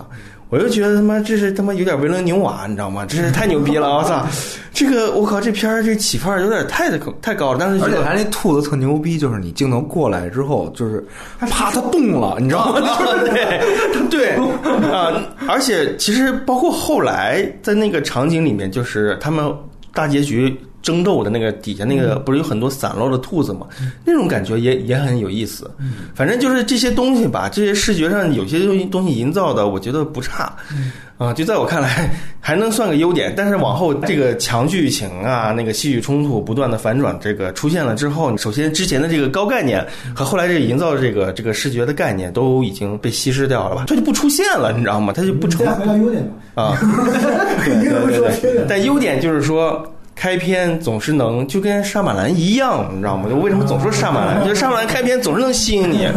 [0.50, 3.06] 我就觉得他妈这是他妈有点维伦纽瓦，你知道吗？
[3.06, 3.88] 这是太牛逼了！
[3.98, 4.26] 我操，
[4.74, 6.90] 这个我靠，这片儿这起范儿有点太
[7.22, 11.06] 太高了，但是而且他那兔子特牛逼，就是你镜头过来之后，就是
[11.40, 12.82] 啪，它动了，你知道吗？
[13.30, 13.62] 对
[14.10, 14.30] 对
[14.92, 19.54] 啊，而且其实包括后来在那个场景里面，就是他们
[19.94, 23.68] 大结局争斗的那个底下那个，不是有很多散落的兔子吗？
[24.06, 25.70] 那种感觉也也很有意思。
[26.16, 30.54] 反正就是这些东西吧，这些视觉上有些东西东西营造的，我觉得不差。
[31.18, 32.10] 啊，就在我看来
[32.40, 45.12] 还能算个优点，但是往后这个强剧情啊，那个戏剧冲突不断的反转，这个出现了之后，首先之前的这个高概念和后来这个营造的这个这个视觉的概念都已经被稀释掉了吧，它就不出现了，你知道吗？
[45.12, 46.26] 它就不成再回到优点
[46.56, 46.64] 吧。
[46.64, 46.78] 啊。
[47.66, 49.86] 对对对对，但优点就是说。
[50.20, 53.30] 开篇总是能就跟杀马兰一样，你知道吗？
[53.30, 54.44] 就为什么总说杀马兰？
[54.44, 56.10] 就是杀马兰开篇总是能吸引你，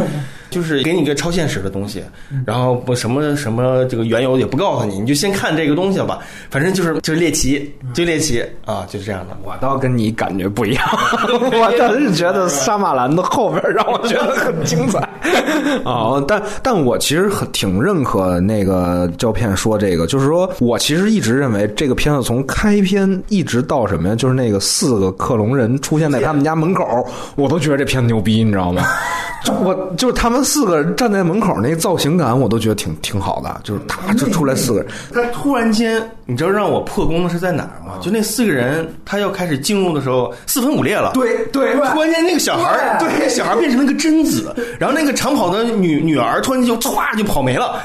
[0.52, 2.02] 就是给你一个超现实的东西，
[2.46, 6.18] 然后不什么什么这个缘由也不告诉你，你就先看这个东西吧。
[6.50, 9.36] 反正就是就是猎奇，就猎奇啊，就是这样的。
[9.42, 10.84] 我倒跟你感觉不一样，
[11.32, 14.98] 我倒是觉得杀马兰的后边让我觉得很精彩
[15.84, 16.22] 啊。
[16.28, 28.82] 但但我其实很挺认可那个胶片说这个，就是说我其实一直认为这个片子从开篇一直到什么呀，就是那个四个克隆人出现在他们家门口，我都觉得这片子牛逼，你知道吗？
[29.42, 37.94] 就我就是他们四个人站在门口那造型感，我都觉得挺挺好的，就是他就出来四个人，他突然间，你知道让我破功的是在哪儿吗？
[38.00, 41.12] 就那四个人，他要开始进入的时候，四分五裂了。
[41.14, 47.82] 对对突然间那个小孩儿，对对，小孩变成了个贞子，然后那个长跑的女女儿突然间就歘就跑没了。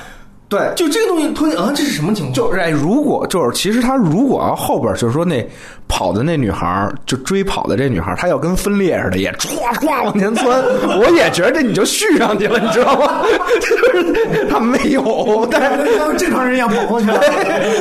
[0.50, 2.34] 对，就这个东西突然间啊，这是什么情况？
[2.34, 5.46] 就是哎，如果就是其实他如果要后边就是说那
[5.90, 10.62] 跑的那女孩就追跑的这女孩，她要跟分裂似的，也唰唰往前窜，
[11.00, 13.24] 我也觉得这你就续上去了，你知道吗？
[13.60, 17.20] 就是他没有，但是像正常人一样跑过去了。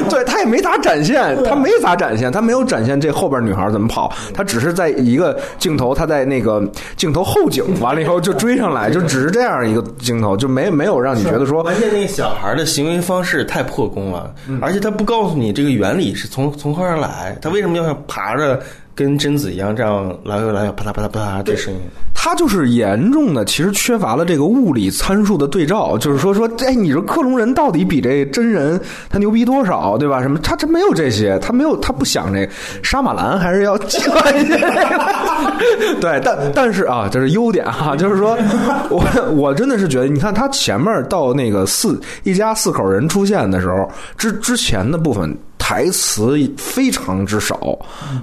[0.09, 6.62] 对 他也没咋展现，他没咋展现，他没有展现这后边女孩怎么跑，他只是在一个镜头，他在那个
[6.97, 14.59] 镜头后景完了以后就追上来，就只是这样一个镜头，就没没有让你觉得说关键那个小孩的行为方式太破功了，嗯。
[14.63, 18.61] 而且他不告诉你这个原理是从从何而来，他为什么要爬着
[18.97, 21.80] 跟贞子一样这样来回来回啪嗒啪嗒啪嗒这声音？
[22.14, 30.22] 他就是严重的，其实缺乏了这个物理参数的对照，就是说说，哎，你说克隆人到底比这真人他牛逼多少，对吧？
[30.22, 30.38] 什么？
[30.42, 32.53] 他真没有这些，他没有，他不想这个。
[32.82, 34.57] 杀马兰还是要计划一些。
[36.01, 38.36] 对，但但是啊，这是优点哈、就是说
[38.88, 39.05] 我
[39.36, 45.36] 我真的是觉得，你看他前面到那个四一家四口人出现的时候，之之前的部分。
[45.67, 47.77] 台词非常之少，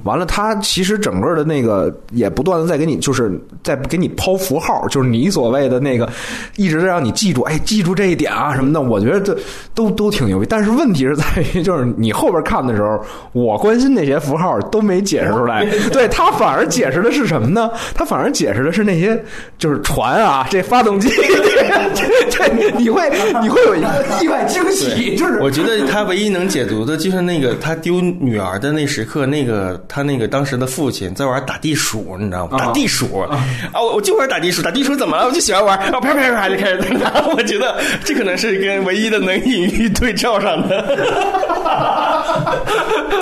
[0.05, 6.07] 完了，他其实整个的那个也不断的在给你，就是在给你抛符号，就是你所谓的那个，
[6.55, 8.79] 一直在让你记住，哎，记住这一点啊什么的。
[8.79, 9.37] 我觉得这
[9.75, 12.97] 都都挺牛逼，但是问题是在于，就是你后边看的时候，
[13.33, 17.69] 我关心那些符号都没解释出来， 对他反而解释的是什么呢？
[17.93, 19.21] 他反而解释的是那些
[19.57, 21.09] 就是船啊，这发动机，
[21.93, 23.89] 这这你会你会有一个
[24.21, 32.57] 意外惊喜，就是我觉得他唯一能解读的就是那个他丢女儿的那时刻，那个他那个当时的父亲在玩打地鼠，你知道吗？
[32.57, 33.39] 打地鼠啊，
[33.73, 35.25] 我我就玩打地鼠，打地鼠怎么了？
[35.25, 37.25] 我就喜欢玩，啊啪啪啪就开始打。
[37.35, 40.83] 我觉得这可能是跟唯一的能隐喻对照上的。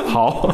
[0.07, 0.53] 好，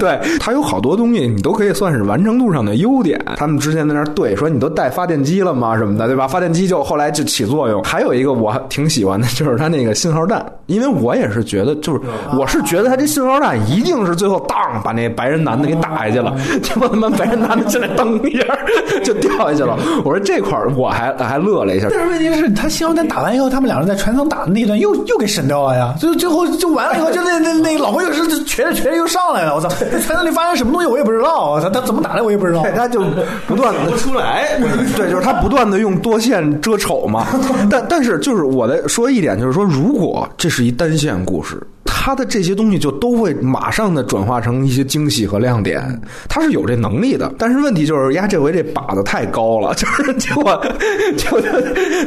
[0.00, 3.20] 对，他有好多东西，你都可以算是完成度上的优点。
[3.36, 5.76] 他们之前在那儿对说你都带发电机了吗？
[5.76, 6.26] 什么的，对吧？
[6.26, 7.82] 发电机就后来就起作用。
[7.84, 12.00] 还有一个我挺喜欢的，就是他那个信号弹，因为我也是觉得，就是
[12.36, 18.58] 我是觉得他这信号弹一定是最后当把那白人男的给打下去了，结果他妈白人男的进来噔一下
[19.04, 19.78] 就掉下去了。
[20.04, 25.94] 我说这块儿我还还乐了一下，但是问题是，他信号弹打完以后，他们两人在船舱打的那一段又又给省掉了呀。
[26.00, 29.54] 就最后就完了以后，就那那那老婆又是瘸着瘸着又上来了。
[29.54, 31.52] 我操，这船舱里发生什么东西我也不知道。
[31.52, 32.62] 我操，他怎么打的我也不知道。
[32.62, 33.02] 对， 他就
[33.46, 34.58] 不断的不出来，
[34.96, 37.26] 对，就是他不断的用多线遮丑嘛。
[37.70, 41.57] 但但是就是我的说一点，就是说，如果这是一单线故事，
[42.00, 45.82] 他的这些东西就都会马上的转化成一些惊喜和亮点，
[46.28, 47.34] 他是有这能力的。
[47.36, 50.64] 但是问题就是，呀，这回这靶子太高了， 就是结果
[51.18, 51.40] 就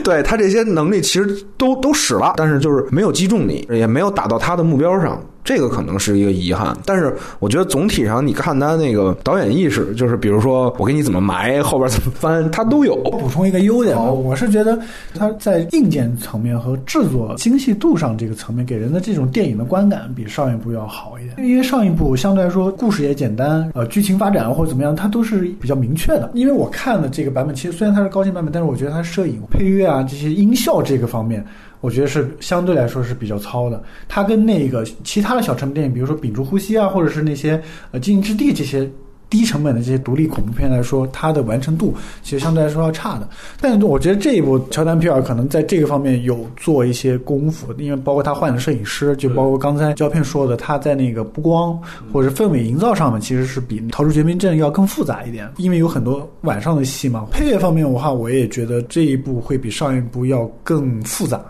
[0.02, 5.22] 对他这些能力其实都都使了，但是就是没有击中你，也没有打到他的目标上。
[5.44, 12.96] 这个可能是一个遗憾，但是我觉得总体上，你看他那个导演意识，就是比如说我给你怎么埋，后边怎么翻，他都有。
[13.12, 14.78] 补充一个优点，我是觉得
[15.14, 21.48] 他在硬件层面和制作精细度上这个层面，给人的这种电影的观感比上一部要好一点。
[21.48, 26.32] 因为上一部相对来说故事也简单，呃，剧情发展或者怎么样，它都是比较明确的。
[26.34, 31.46] 因为我看的这个版本，其实虽然它是高清版本，但是我觉得它摄影、配乐啊这些音效这个方面。
[31.82, 37.62] 我觉得是相对来说是比较糙的，它跟那个其他的小成本电影，比如说《屏住呼吸》啊，或者是那些
[37.92, 38.90] 呃《寂静之地》这些
[39.30, 43.28] 低成本的这些独立恐怖片来说，它的完成度其实相对来说要差的。
[43.62, 51.80] 但我觉得这一部乔丹皮尔可能在这个方面有做一些功夫，因为包括他换了摄影师，就包括刚才胶片说的，他在那个布光
[52.12, 57.26] 或者氛围营造上面，其实是比《逃出绝命镇》要更复杂一点，因为有很多晚上的戏嘛。
[57.32, 61.42] 配乐方面的话，我也觉得这一部会比上一部要更复杂。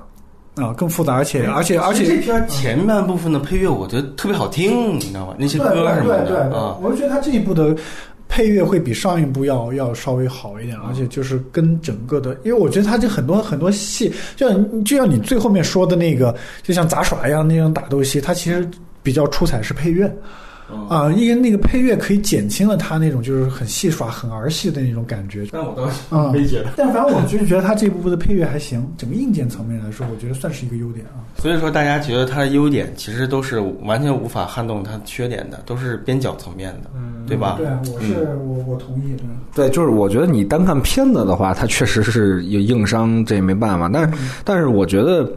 [0.56, 5.34] 啊，更复杂，而且而且而且这片前半部分的配乐，我觉得特别好听，你知道吗？
[5.38, 7.74] 那些歌什么的啊，我就觉得他这一部的
[8.28, 18.70] 配乐会比上一部要要稍微好一点，而且就是跟整个的，因为我觉得他这很多很多戏，就像就像你最后面说的那个，就像杂耍一样那种打斗戏，它其实
[19.02, 20.14] 比较出彩是配乐。
[20.90, 25.46] 啊，因为那个配乐可以减轻了他那种就是很戏耍、很儿戏的那种感觉。
[25.52, 26.72] 但我倒是没觉得。
[26.76, 31.24] 但反正我就是觉得他这部分的配乐还行，整个硬件层面来说，我觉得算是一个优点啊。
[31.38, 36.90] 所以说，大家觉得它的优点其实都是完全无法撼动它缺点的，都是边角层面的，
[37.26, 37.56] 对吧？
[37.58, 39.16] 对，我是我我同意。
[39.56, 43.90] 对，就是我觉得你单看片子的话，它确实是有硬伤，这也没办法。
[43.92, 45.30] 但是，但是我觉得，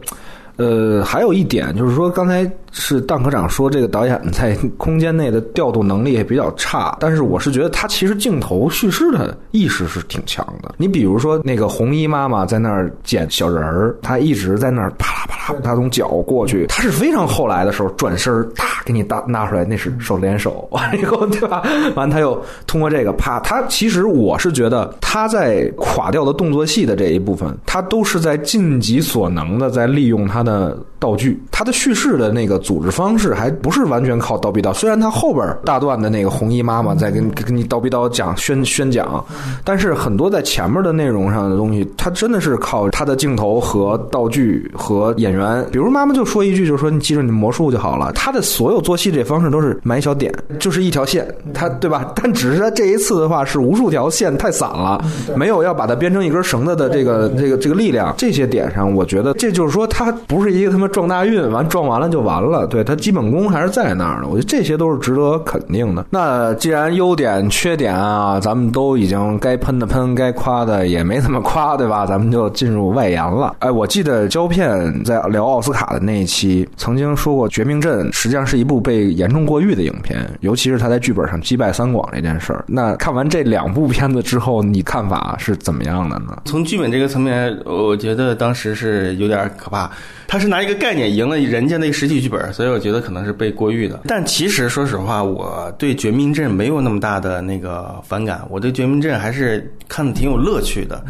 [0.57, 2.49] 呃，还有一点就是说，刚才。
[2.77, 10.75] 是邓科长说，这个导演在空间内的调度能力也比较差，但是我是觉得他其实镜头叙事的意识是挺强的。
[10.75, 21.63] 你比如说那个红衣妈妈在那儿捡小人儿，他一直在那儿啪啦啪啦，他从脚过去，他是非常后来的时候转身，哒给你搭拿出来，那是手连手，完了以后对吧？
[21.95, 22.37] 完他又
[22.67, 32.55] 通过这个啪，他其实我是觉得他在垮掉的动作戏的这一部分，他都是在尽己所能的在利用他的道具，他的叙事的那个。
[32.65, 39.23] 组织方式还不是完全靠刀逼刀，虽然他后边大段的那个红衣妈妈在跟跟你刀逼刀讲宣宣讲，
[39.63, 45.63] 但是很多在前面的内容上的东西，他真的是靠他的镜头和道具和演员。
[45.71, 48.11] 比如妈妈就说一句，就是说你记住你魔术就好了。
[48.13, 52.13] 他的所有做戏这方式都是埋小点，就是一条线，他对吧？
[52.15, 55.03] 但只是他这一次的话是无数条线太散了，
[55.35, 58.13] 没有要把它编成一根绳子的这个这个这个力量。
[58.17, 62.67] 这些点上，我觉得这就是说他不不是一个他妈撞大运，完撞完了就完了。
[62.67, 66.05] 对他基本功还是在那儿的，我觉得这些都是值得肯定的。
[66.09, 72.05] 那既然优点、缺点啊，咱们都已经该喷的喷，该夸的也没怎么夸，对吧？
[72.05, 73.55] 咱们就进入外延了。
[73.59, 82.65] 哎，我记得胶片在聊奥斯卡的那一期曾经说过，《绝命镇》实际上是一部被严重过誉的影片，尤其是他在剧本上击败三广这件事儿。
[82.67, 86.41] 那看完这两部片子之后，你看法是怎么样的呢？
[86.43, 89.89] 从剧本这个层面，我觉得当时是有点可怕。
[90.27, 94.01] 他是拿一个概念赢了人家那个实体剧本，所以我觉得可能是被过誉的。
[94.07, 101.03] 但其实说实话，我对《绝命镇》没有那么大的那个反感，我对《绝命镇》还是看的挺有乐趣的。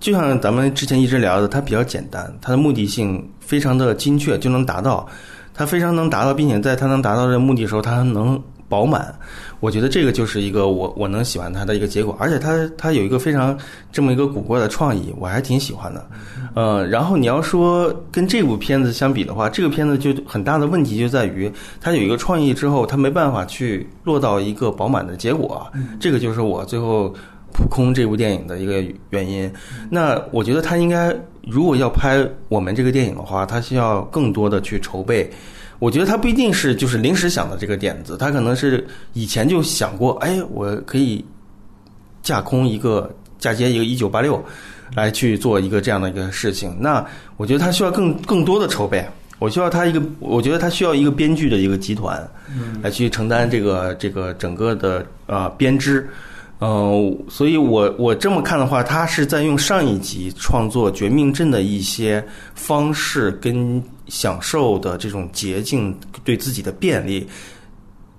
[0.00, 5.06] 就像咱们之前一直聊的，它比较简单，它的目的性非常的精确，就能达到，
[5.54, 9.14] 它非常能达到，并且在它能达到这目的时候，它能饱满。
[9.62, 13.56] 我觉得这个就是一个我我能喜欢它的一个结果，而且它它有一个非常
[13.92, 16.04] 这么一个古怪的创意，我还挺喜欢的。
[16.54, 21.48] 呃，然后你要说跟这部片子相比的话，这个片子就很大的问题就在于
[21.80, 25.64] 它有一个创意之后，它没办法去落到一个饱满的结果。
[26.00, 27.14] 这个就是我最后
[27.52, 29.48] 扑空这部电影的一个原因。
[29.88, 35.30] 那我觉得他应该如果要拍我们这个电影的话，他需要更多的去筹备。
[35.82, 41.24] 我觉得他不一定是就是临时想的这个点子，他可能是以前就想过，哎，我可以
[42.22, 44.40] 架空一个嫁接一个一九八六，
[44.94, 46.76] 来去做一个这样的一个事情。
[46.78, 47.04] 那
[47.36, 49.04] 我觉得他需要更更多的筹备，
[49.40, 52.30] 我需要他一个，我觉得他需要一个编剧的一个集团，
[52.80, 56.08] 来去承担这个这个整个的呃编织。
[56.64, 65.92] 嗯，所以我我这么看的话，他是在用上一集创作《绝命镇》的一些方式跟享受的这种捷径，
[66.22, 67.26] 对自己的便利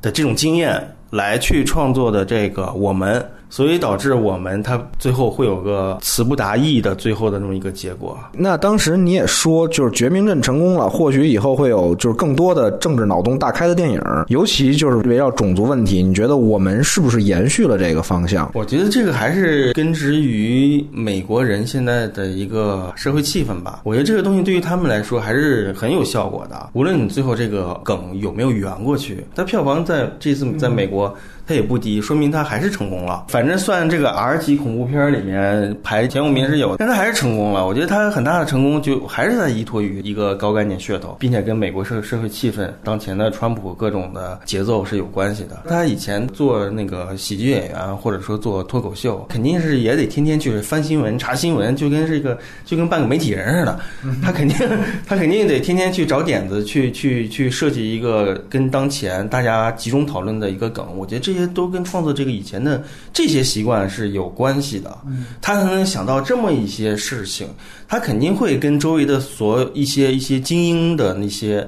[0.01, 3.25] 的这种经验来去创作的这个我们。
[3.53, 8.17] 所以导致我们它最后会有个词不达意的最后的这么一个结果。
[8.33, 18.49] 那当时你也说，就是《绝命镇》成功了，或许以后会有就是更多的政治脑洞大开的电影，尤其就是围绕种族问题，你觉得我们是不是延续了这个方向？
[18.55, 23.81] 我觉得这个还是根植于美国人现在的一个社会气氛吧。
[23.83, 26.71] 我觉得这个东西对于他们来说还是很有效果的。
[26.73, 31.15] 无论你最后这个梗有没有圆过去，它票房在这次在美国。
[31.45, 33.25] 它也不低，说明它还是成功了。
[33.27, 37.67] 反正算这个 R 级恐怖片里面排前五名是有，但它还是成功了。
[37.67, 45.63] 我觉得它很大的成功就还是在依托于一个高概念噱头，并且跟美国社社会气氛、当前的川普各种的节奏是有关系的。
[45.67, 53.77] 他以前做那个喜剧演员，或者说做脱口秀，肯定是也得天天去翻新闻、查新闻，就跟这个就跟半个媒体人似的。
[54.21, 54.57] 他肯定
[55.05, 60.87] 他肯定得天天去找点子，去去去设计一个跟当前大家集中讨论的一个梗。
[60.95, 61.32] 我觉得这。
[61.33, 64.95] 这些都跟创作这个以前的这些习惯是有关系的，
[65.41, 67.47] 他才能想到这么一些事情。
[67.87, 71.67] 他肯定会跟周围的所一些一些精英的那些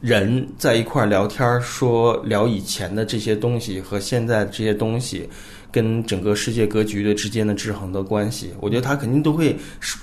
[0.00, 5.28] 人在一块儿聊天，说聊以前的这些东西和现在这些东西
[5.70, 8.52] 跟整个世界格局的之间的制衡的关系。
[8.60, 9.54] 我觉得他肯定都会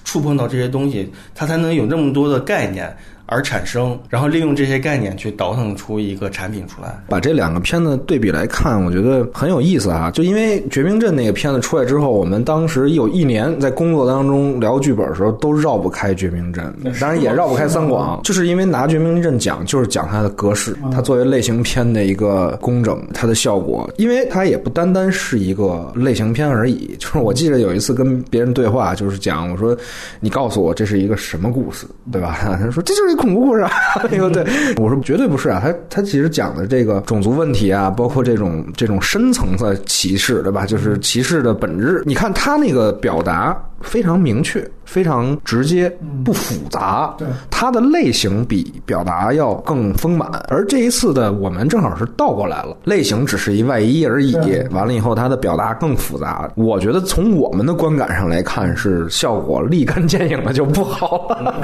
[0.04, 2.96] 触碰到这些东西，他才能有那么多的概念。
[3.34, 6.96] 而产生，然后利用这些概念去倒腾出一个产品出来。
[7.10, 10.12] 把这两个片子对比来看，我觉得很有意思啊！
[10.12, 16.64] 就因为《绝命镇》那个片子出来之后，我们当时有一年在工作当中聊剧本的时候，都绕不开《绝命镇》，
[17.02, 26.96] 当然也绕不开三广，就是因为拿《绝命镇》讲，就是讲它的格式，它作为类型片的一个工整，它的效果，因为它也不单单是一个类型片而已。
[27.00, 29.76] 就是我记得有一次跟别人对话，就是讲我说
[30.22, 33.72] ：“你告诉我这是一个什么故事，对吧？” 他说：“这就是。”恐怖故事啊，
[34.12, 34.46] 那个对，
[34.78, 40.66] 我说绝对不是啊，他他其实讲的这个种族问题啊，包括这种这种深层次歧视，对吧？
[40.66, 42.04] 就是歧视的本质。
[42.06, 43.58] 你看他那个表达。
[43.84, 45.92] 非常明确，非常直接，
[46.24, 47.14] 不复杂。
[47.18, 50.30] 对，它的类型比表达要更丰满。
[50.48, 54.34] 而这一次的我们正好是倒过来了，类型只是一外衣而已。
[54.72, 56.50] 完了以后，它的表达更复杂。
[56.56, 61.62] 我觉得从我们的观感上来看，是效果立竿见影的就不好了。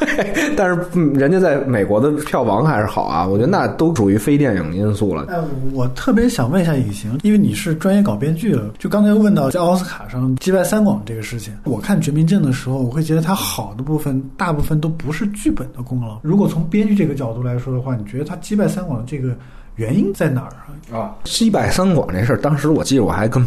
[0.00, 3.26] 对，但是人家在美国的票房还是好啊。
[3.26, 5.26] 我觉得那都属于非电影因素了。
[5.28, 5.38] 哎，
[5.72, 11.43] 我特别想问一下隐形，因为你是专业搞编剧的，就刚才问到在奥斯卡上击败三广这个事情。
[11.64, 16.20] 我看《绝命镇》的时候，我会觉得它好的部分，大部分都不是剧本的功劳。
[16.22, 19.36] 如果从编剧这个角度来说的话，你觉得他击败三广这个？
[19.76, 20.48] 原因在哪儿
[20.94, 20.98] 啊？
[20.98, 23.42] 啊，击败三广这事儿，当时我记得我还跟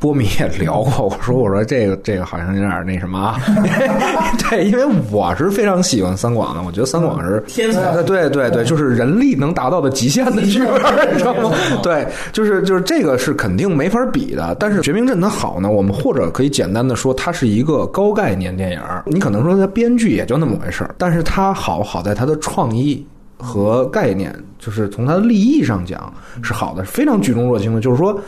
[0.00, 1.06] 波米也聊过。
[1.06, 3.40] 我说，我说这个这个好像有点那什么啊。
[4.50, 8.02] 对，因为我是非常喜欢三广的，我觉得三广是 天才。
[8.02, 11.52] 对对对，就是人力能达到的极限的 剧本，你知道吗？
[11.80, 14.54] 对，就是就是这个是肯定没法比的。
[14.58, 18.80] 但是《绝命镇》它好呢，我们或者可以简单的说，它是一个高概念电影。
[19.06, 23.06] 你可能说它编剧也就那么回事儿，但是它好好在它的创意。
[23.40, 26.12] 和概念，就是从它的利益上讲
[26.42, 27.80] 是好的，非常举重若轻的。
[27.80, 28.20] 就是说，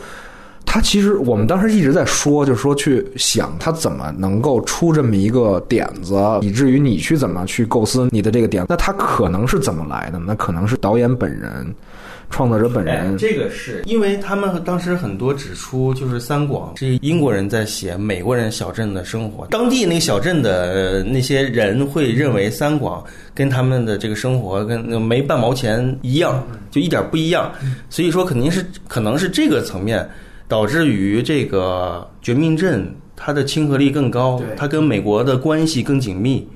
[0.65, 8.65] 他其实我们当时一直在说，就是说去想他怎么能够出这么一个点子，以至于你去怎么去构思你的这个点。
[8.67, 10.19] 那他可能是怎么来的？
[10.19, 11.73] 那可能是导演本人。
[12.33, 23.05] 创作者本人，这个是因为他们当时很多指出，就是三广是英国人在写美国人小镇的生活，当地那个小镇的那些人会认为三广
[23.35, 27.51] 跟他们的这个生活跟没半毛钱一样，就一点不一样，
[27.87, 30.09] 所以说肯定是可能是这个层面
[30.47, 32.83] 导致于这个绝命镇
[33.15, 36.47] 它的亲和力更高，它跟美国的关系更紧密。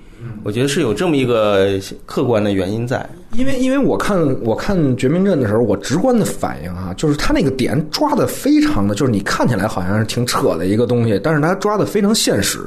[0.43, 12.59] 我觉得是有这么一个客观的原因在，因为因为我看我看《绝命镇》的时候，我直观的反应啊，就是他那个点抓的非常的，就是你看起来好像是挺扯的一个东西，但是他抓的非常现实，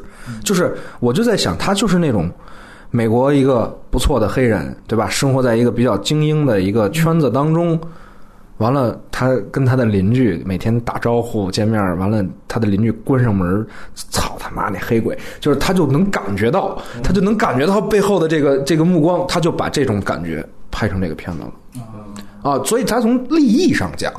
[0.45, 2.31] 就是我就在想，他就是那种
[2.91, 5.09] 美国一个不错的黑人，对吧？
[5.09, 7.79] 生活在一个比较精英的一个圈子当中。
[8.61, 21.53] 完了，他跟他的邻居每天打招呼见面，完了，他的邻居关上门，操他妈那黑鬼，就是他就能感觉到，他就能感觉到背后的这个 这个目光，他就把这种感觉拍成这个片子了。
[22.43, 24.13] 啊，所以他从立意上讲，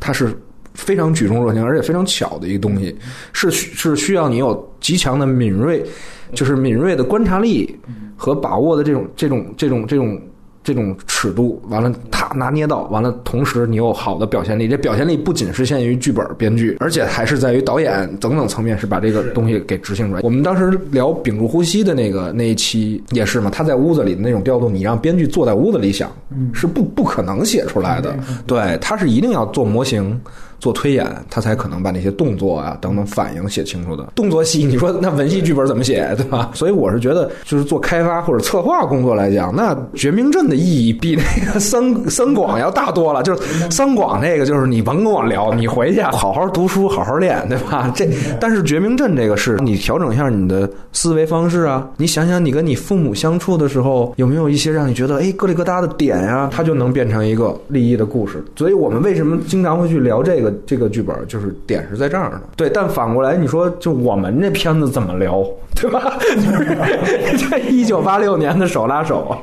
[0.00, 0.34] 他是
[0.72, 2.96] 非常举重若轻，而且非常巧的一个东西，
[3.34, 5.84] 是是需要你有极强的敏锐，
[6.32, 7.78] 就是敏锐的观察力
[8.16, 10.06] 和把握的这种这种这种这种。
[10.06, 10.22] 这种
[10.64, 14.66] 这种尺度完了，他拿捏到完了，同时你有好的表现力。
[14.66, 20.22] 这表现力不仅是限于剧本编剧，而且还是在于导演等等层面，是把这个东西给执行出来。
[20.22, 26.10] 我们当时聊《屏住呼吸》的那个那一期也是嘛，他在屋子里的那种调度，你让编剧坐在屋子里想，
[26.54, 28.16] 是不不可能写出来的。
[28.46, 30.18] 对，他是一定要做模型。
[30.64, 34.02] 做推演，他才可能把那些动作啊等等反应写清楚的。
[34.14, 36.50] 动作戏， 你说那文戏剧本怎么写， 对吧？
[36.54, 43.22] 所以我是觉得，就是做开发或者策划工作来讲，那《绝命镇》的意义比那个 三三广要大多了。
[43.22, 47.92] 就是三广那个，就是你甭跟我聊，你回去好好读书，好好练，对吧？
[47.94, 48.08] 这
[48.40, 58.42] 但是《绝命镇》这个是你调整一下你的思维方式啊，你想想你跟你父母相处的时候，有没有一些让你觉得哎咯里咯哒的点呀、它就能变成一个立意的故事。
[58.56, 62.40] 所以我们为什么经常会去聊这个这个剧本，就是点是在这儿呢？
[62.56, 65.44] 对，但反过来你说，就我们这片子怎么聊，
[65.74, 66.18] 对吧？
[66.20, 69.36] 就是在一九八六年的手拉手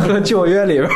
[0.00, 0.90] 和 旧约里边，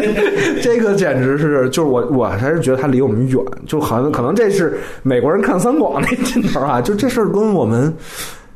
[0.62, 7.92] 这个简直是，就是我我还是觉得它离我们远，就好像可能这是美国人看三广那劲头啊，就这事儿跟我们。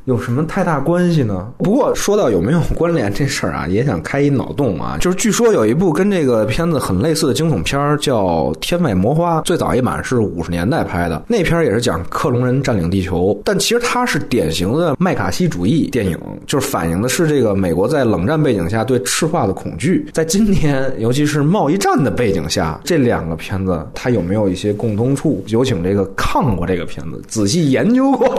[0.04, 1.48] 有什么太大关系呢？
[1.58, 4.98] 不过说到有没有关联这事儿啊，也想开一脑洞啊。
[5.00, 8.24] 就是据说有一部跟这个片子很类似的惊悚片儿叫
[8.60, 20.06] 《天外魔花》，最早一版是五十年代拍的，那片儿也是讲克隆人占领地球，但其实它是典型的麦卡锡主义电影，就是反映的是这个美国在冷战背景下对赤化的恐惧。
[20.12, 25.42] 在今天，尤其是贸易战的背景下，这两个片子它有没有一些共通处？
[25.46, 28.38] 有请这个看过这个片子、仔细研究过。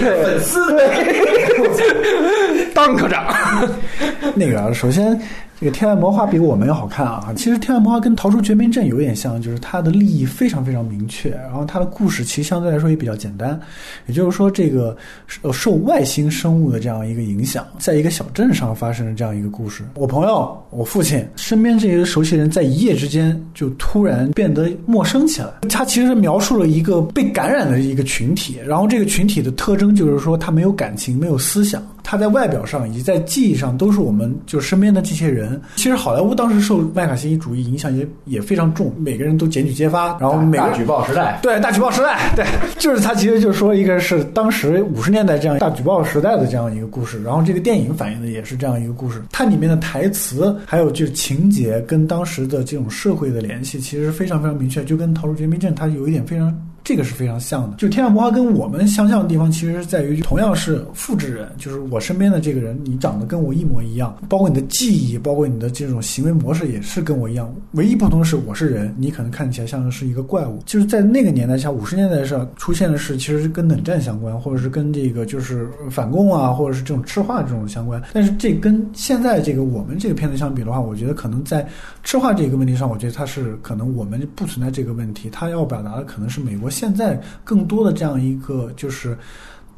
[0.00, 0.58] 粉丝。
[2.74, 3.26] 当科长，
[4.34, 5.18] 那个啊，首先，
[5.58, 7.32] 这个《天外魔花》比我们要好看啊。
[7.34, 13.58] 其实《天外魔花》跟《逃出绝命镇》有点像，就是它的利益非常非常明确，然后它的故事其实相对来说也比较简单。
[14.06, 14.94] 也就是说，这个
[15.40, 19.82] 呃受外星生物的这样一个影响，在一个小镇上发生的这样一个故事。
[19.94, 25.48] 我朋友、我父亲身边这些熟悉人，在一夜之间就突然变得陌生起来。
[25.70, 31.82] 他其实描述了一个被感染的一个群体，然后这个群体的特征就是说，他没有感情，没有思想。
[32.08, 35.60] 他在外表上以及在记忆上都是我们就身边的这些人。
[35.74, 42.46] 其实好莱坞当时受麦卡锡主义影响也也非常重，每个人都检举揭发，然后每个大举报时代，对大举报时代， 对，
[42.78, 56.56] 就是他其实就是说一个是当时五十年代这样大举报时代的这样一个故事，然后这个电影反映的也是这样一个故事，它里面的台词还有就是情节跟当时的这种社会的联系其实非常非常明确，就跟《逃出绝命镇》它有一点非常。
[56.86, 70.62] 这个是非常像的，就天下魔华跟我们相像的地方，其实是在于同样是复制人，就是我身边的这个人，你长得跟我一模一样，包括你的记忆，包括你的这种行为模式也是跟我一样，唯一不同的是我是人，你可能看起来像是一个怪物。
[70.64, 78.00] 就是在那个年代下，五十年代上出现的是，其实是跟冷战相关，或者是跟这个就是反共啊，或者是这种赤化这种相关。
[78.12, 81.66] 但是这跟现在这个我们这个片子相比的话，我觉得可能在
[82.04, 86.70] 赤化这个问题上，我觉得它是可能我们不存在这个问题，它要表达的可能是美国。
[86.76, 89.16] 现在更多的这样一个就是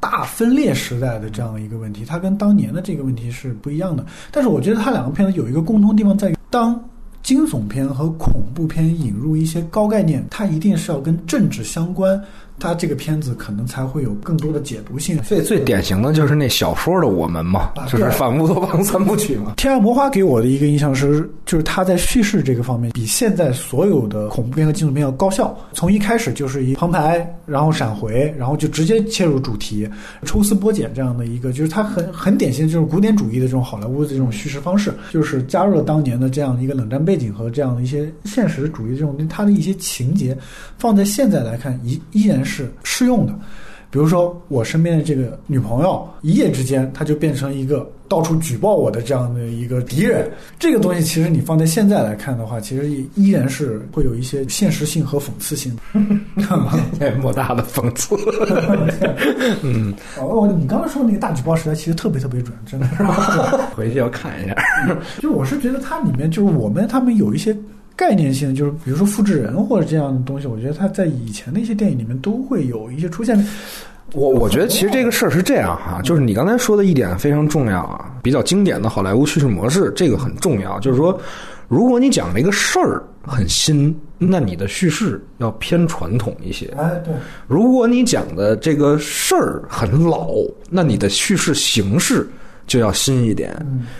[0.00, 4.04] 大分裂时代的这样一个问题，它跟当年的这个问题是不一样的。
[4.32, 6.82] 但是我觉得它两个片子有一个共通地方在于，当
[7.22, 12.20] 惊悚片和恐怖片引入一些高概念，它一定是要跟政治相关，
[12.59, 15.18] 它这个片子可能才会有更多的解读性。
[15.22, 19.52] 最最典型的就是那小说的我们嘛，就是反乌托邦三部曲嘛。
[19.55, 25.56] 《天外魔花》给我的一个印象是，就是他在叙事这个方面比现在所有的恐怖片和惊悚片要高效。
[25.72, 29.89] 从一开始就是一旁白，然后闪回，然后就直接切入主题，
[30.24, 40.36] 抽丝剥茧这样的一个，就是它很很典型的就是古典主义的这种好莱坞的这种叙事方式，就是加入了当年的这样一个冷战背景和这样的一些现实主义这种它的一些情节，
[40.78, 43.32] 放在现在来看依依然是适用的。
[43.90, 50.30] 比如说，我身边的这个女朋友，一夜之间她就变成一个到处举报我的这样的一个敌人。
[50.58, 55.74] 这个东西其实你放在现在来看的话，其实也依然是会有一些现实性和讽刺性
[57.00, 58.14] 的， 莫大的讽刺。
[59.64, 63.02] 嗯，哦，你刚刚说的那个大举报时代，其实特别特别准，真的是。
[63.74, 64.54] 回去要看一下。
[65.22, 67.56] 就我是觉得它里面就是我们他们有一些
[67.98, 73.36] 概念性，就是比如说复制人或者这样的东西，我觉得它在以前的一些电影里面都会有一些出现。
[74.12, 80.78] 我我觉得其实这个事儿是这样哈，就是你刚才说的一点非常重要啊，比较经典的好莱坞叙事模式，这个很重要。
[80.78, 81.20] 就是说，
[81.66, 87.12] 如果你讲这个事儿很新，那你的叙事要偏传统一些；哎，对，
[87.48, 90.30] 如果你讲的这个事儿很老，
[90.70, 92.28] 那你的叙事形式。
[92.69, 93.53] 就要新一点。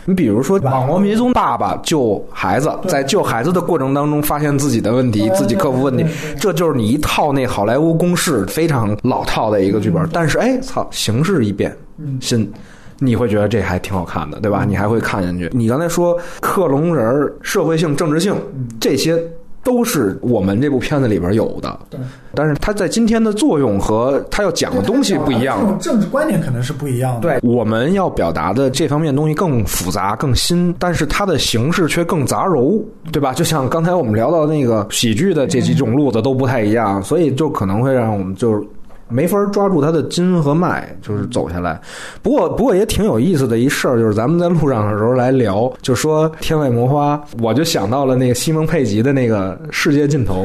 [0.05, 6.05] 你比如说，网络迷踪爸爸救孩子，在救孩子的过程当中发现自己的问题，自己克服问题，
[6.39, 10.09] 这就是你一套那好莱坞公式非常老套的一个剧本。
[10.13, 11.77] 但是，哎，操，形式一变，
[12.21, 12.49] 新。
[13.01, 14.65] 你会觉得这还挺好看的，对吧？
[14.67, 15.49] 你还会看进去。
[15.53, 18.35] 你刚才说克隆人、社会性、政治性
[18.81, 19.17] 这些
[19.69, 21.79] 都是我们这部片子里边有的。
[21.91, 22.01] 对，
[22.35, 25.67] 但是它在今天的作用和它要讲的东西不一样这。
[25.67, 27.21] 种政治观点可能是不一样的。
[27.21, 32.83] 对，我们要表达的这方面东西更复杂、更新，但是它的形式却更杂糅，
[33.13, 33.35] 对吧？
[33.35, 38.63] 就像刚才我们聊到那个喜剧的这几种路子都不太一样，所以就可能会让我们就是。
[39.09, 41.81] 没法抓住它的筋和脉，就是走下来。
[42.23, 50.43] 不过，不过也挺有意思的一事儿，就是咱们在路上的时候来聊，就说《天外魔花》，我就想到了那个西蒙佩吉的那个《世界尽头》，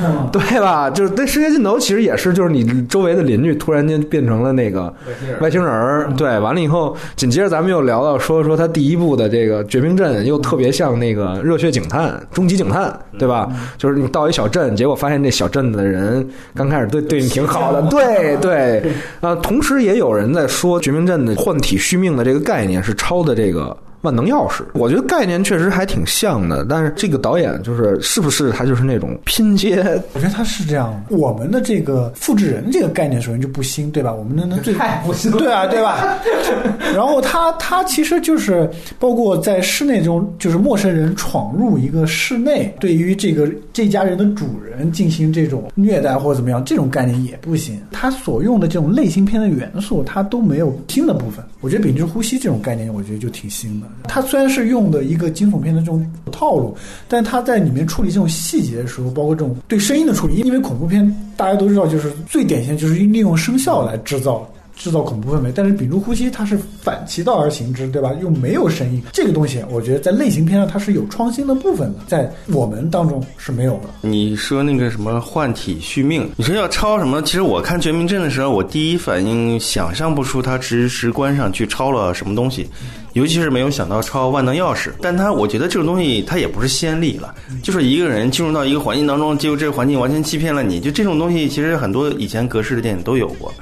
[0.00, 0.90] 嗯对吧？
[0.90, 4.92] 就是那世界尽头，其实也是就是你周围的邻居突然间变成了那个
[5.40, 13.48] 外星人儿，对，完了以后，紧接着咱们又聊到说说他第一部的这个《绝命镇》，又特别像那个《热血警探》《终极警探》，对吧？
[13.78, 23.76] 就是你到一小镇，结果发现这小镇的人刚开始对对你挺好的，对对对，呃，同时也有人在说《绝命镇》的换体续命的这个概念是抄的这个。
[24.02, 29.78] 万能钥匙，我觉得概念确实还挺像的，但是这个导演就是是不是他就是那种拼接
[30.12, 31.16] 我觉得他是这样的。
[31.16, 34.12] 我们的这个复制人这个概念首先就不新，对吧？
[34.12, 36.18] 我们的那最太不新对啊，对吧？
[36.94, 38.68] 然后他他其实就是
[38.98, 47.80] 包括在室内中，就是陌生人闯入一个室内，对于这个这家人的主人进行这种虐待或者怎么样，这种概念也不新。
[47.92, 51.44] 他所用的这种类型片的元素，他都没有新的部分。
[51.60, 53.86] 我觉得《屏住呼吸》这种概念，我觉得就挺新的。
[54.04, 56.76] 它虽然是用的一个惊悚片的这种套路，
[57.08, 61.04] 但它在里面处理这种细节的时候，包括这种对声音的处理，因为恐怖片
[61.36, 64.46] 大家都知道，就是最典型就是利用声效来制造。
[64.82, 68.10] 制造恐怖氛围，但是屏住呼吸它是反其道而行之，对吧？
[68.20, 73.82] 又没有声音，这个东西我觉得在类型片上它是有创新的部分的，在我们当中是没有的。
[74.00, 77.22] 你说那个什么换体续命，你说要抄什么？
[77.22, 82.68] 其实我看《绝命镇》的时候，我第一反应想象不出他直直观上去抄了什么东西，
[83.12, 84.90] 尤其是没有想到抄万能钥匙。
[85.00, 87.32] 但他我觉得这种东西它也不是先例了，
[87.62, 93.54] 就是一个人进入到一个环境当中，结果这个环境完全欺骗了你，就这种东西其实很多以前格式的电影都有过。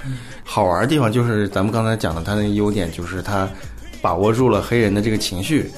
[0.52, 3.48] 好玩的地方就是咱们刚才讲的，它的优点就是它
[4.02, 5.70] 把握住了黑人的这个情绪，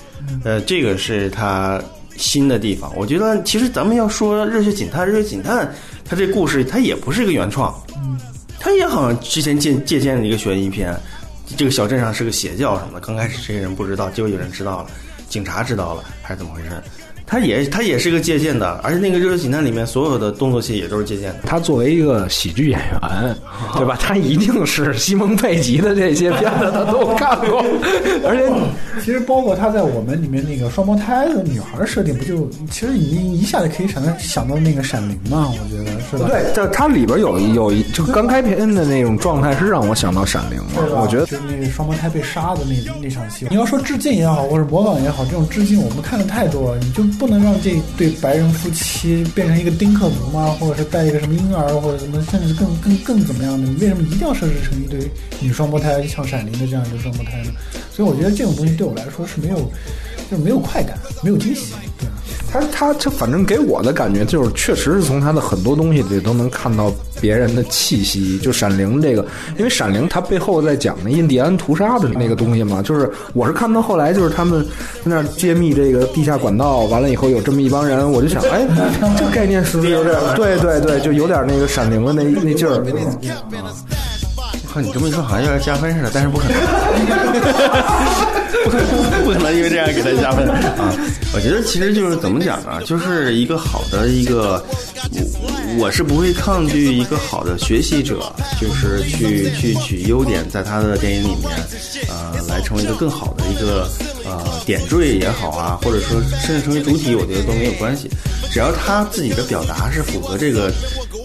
[0.45, 1.79] 呃，这个是它
[2.17, 2.91] 新的地方。
[2.97, 5.67] 我觉得其实咱们要说《热血警探》，《热血警探》
[6.07, 7.75] 它这故事它也不是一个原创，
[8.59, 10.99] 它也好像之前借借鉴了一个悬疑片，
[11.55, 14.87] 这个小镇上是个邪教什么的，刚开始这些人不知道，结果有人知道了，
[15.29, 16.71] 警察知道了，还是怎么回事？
[17.33, 21.39] 它也它也是一个借鉴的，而且那个《热血警探》里面所有的动作戏也都是借鉴的。
[21.47, 23.35] 他作为一个喜剧演员，
[23.75, 23.97] 对吧？
[23.99, 27.65] 他一定是西蒙佩吉的这些片子他都看过，
[28.29, 35.51] 而且其实包括他在我们里面那个双胞胎的女孩设定，不就其实你一下子可以想到想到那个《闪灵》嘛？
[35.53, 36.29] 我觉得是吧？
[36.29, 41.01] 对，这它里边有一有一就刚开篇的那种状态是让我想到《闪灵》了。
[41.01, 50.57] 我觉得就是那个双胞胎被杀的那那场戏，你要说致敬也好，或者模仿也好，这种致敬我们看的太多了，你就不能让这对白人夫妻变成一个丁克族吗？
[50.59, 53.65] 或者是带一个什么婴儿，或者什么，甚至更更更怎么样的？
[53.69, 55.09] 你为什么一定要设置成一对
[55.39, 57.53] 女双胞胎，像《闪灵》的这样一个双胞胎呢？
[57.93, 59.71] 所以我觉得这种东西对我来说是没有，
[60.29, 62.22] 就没有快感，没有惊喜，对吧。
[62.53, 68.39] 他他这反正给我的感觉就是，确实是从他的很多东西里都能看到别人的气息。
[68.39, 69.25] 就《闪灵》这个，
[69.57, 78.67] 因为《闪灵》它背后在讲那印第安屠杀的那个东西嘛，就是我是看到后来就是他们在那儿揭秘这个地下管道，完了以后有这么一帮人，我就想，哎，
[79.17, 80.15] 这概念是不是有点？
[80.37, 82.85] 对对对，就有点那个《闪灵》的那 那劲儿。
[84.73, 86.57] 靠，你这么一说好像有点加分似的，但是不可能，
[89.25, 90.95] 不可能，因为这样给他加分啊！
[91.35, 94.65] 我觉得其实就是怎么讲呢，就是一个好的一个，
[95.13, 101.51] 我我是不会抗拒一个好的学习者，就是去去取优点，在他的电影里面，
[102.09, 103.89] 呃，来成为一个更好的一个
[104.25, 108.09] 呃点缀也好啊，或者说甚至成为主体，我觉得都没有关系，
[108.51, 110.73] 只要他自己的表达是符合这个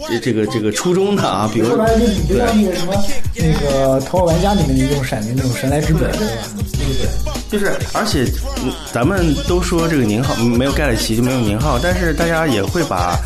[0.09, 2.93] 这这个这个初衷的啊，比如说白了，就你就对像那个什么
[3.35, 6.17] 那个《头号玩家》里面的用闪灵那种神来之笔，对吧？
[6.17, 6.27] 对
[6.95, 7.07] 对
[7.49, 8.25] 就是，而且
[8.63, 13.17] 嗯咱们都说这个宁浩没有盖里奇就没有宁浩，但是大家也会把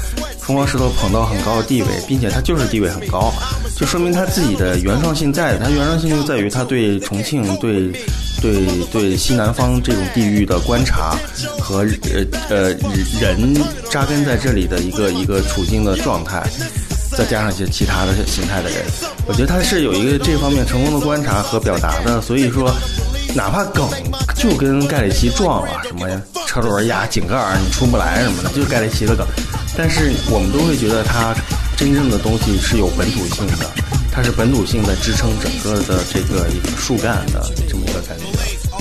[0.42, 3.32] 疯狂石头捧到很高的地位，并且他就是地位很高，
[3.78, 5.58] 就说明他自己的原创性在。
[5.58, 7.92] 他原创性就在于他对重庆、对
[8.42, 11.16] 对对西南方这种地域的观察
[11.60, 12.70] 和呃呃
[13.20, 13.54] 人
[13.90, 16.44] 扎根在这里的一个一个处境的状态。
[17.12, 18.86] 再加上一些其他的形态的人，
[19.28, 22.74] 我觉得他是有一个这方面成功的观察和表达的，所以说，
[23.36, 23.86] 哪怕梗
[24.38, 26.08] 就跟盖里奇撞了，什么
[26.48, 29.28] 车轮压井盖你出不来什么的，就是盖里奇的梗，
[29.78, 31.34] 但是我们都会觉得它
[31.78, 33.72] 真正的东西是有本土性的，
[34.12, 38.26] 它是本土性在支撑整个的这个一个树干的这么一个感觉。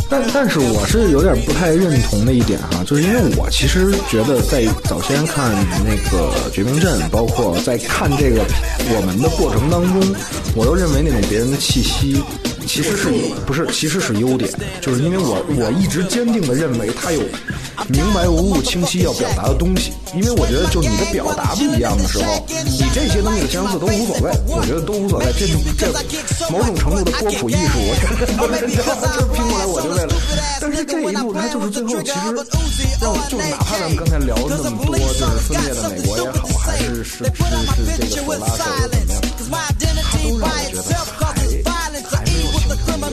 [0.09, 5.55] 但但是我是有点不太认同的一点哈，就是因为我其实觉得在早先看
[5.85, 8.45] 那个《绝命镇》，包括在看这个
[8.89, 10.15] 我们的过程当中，
[10.57, 12.21] 我都认为那种别人的气息
[12.71, 13.09] 其实是
[13.45, 14.49] 不是其实是优点，
[14.81, 17.21] 就是因为我我一直坚定的认为他有
[17.89, 25.91] 明白无误、清晰要表达的东西，因为我觉得就你的表达不一样的时候，你这些东西的相似都无所谓，我觉得都无所谓，这种这
[26.49, 27.75] 某种程度的波普艺术，
[28.39, 29.03] 我觉得你知道吗？
[29.19, 30.15] 就是拼过来我就为了，
[30.61, 32.31] 但是这 一步他就是最后其实
[33.03, 37.35] 让就是哪怕咱们刚才聊那么多，就是分裂的美国也好，还是是是
[37.83, 39.67] 是这个手拉手又怎么样，
[40.07, 40.95] 它都让我觉得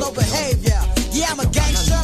[0.07, 0.79] no behavior.
[1.11, 1.99] Yeah, I'm a gangster,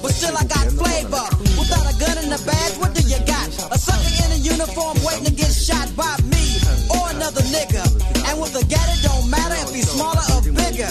[0.00, 1.26] but still I got flavor.
[1.58, 3.48] Without a gun in the badge, what do you got?
[3.72, 6.44] A sucker in a uniform waiting to get shot by me
[6.88, 7.84] or another nigga.
[8.28, 10.88] And with a gat, it don't matter if he's smaller or bigger.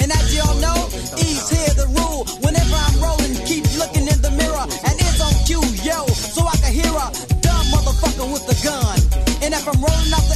[0.00, 0.78] And as y'all know,
[1.24, 2.26] E's here the rule.
[2.44, 4.66] Whenever I'm rolling, keep looking in the mirror.
[4.84, 7.08] And it's on cue, yo, so I can hear a
[7.40, 8.98] dumb motherfucker with a gun.
[9.40, 10.33] And if I'm rolling up the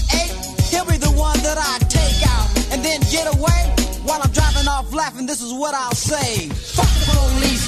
[3.19, 3.61] get away
[4.07, 5.27] while I'm driving off laughing.
[5.27, 7.65] This is what I'll say: Fuck the police.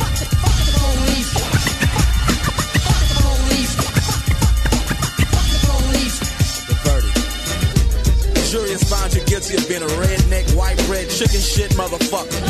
[0.00, 1.30] Fuck the- fuck the police.
[2.86, 3.74] Fuck the police.
[5.34, 6.16] Fuck the police.
[6.68, 7.18] The verdict.
[8.50, 12.42] Jury has found you guilty of being a redneck, white bread, chicken shit motherfucker.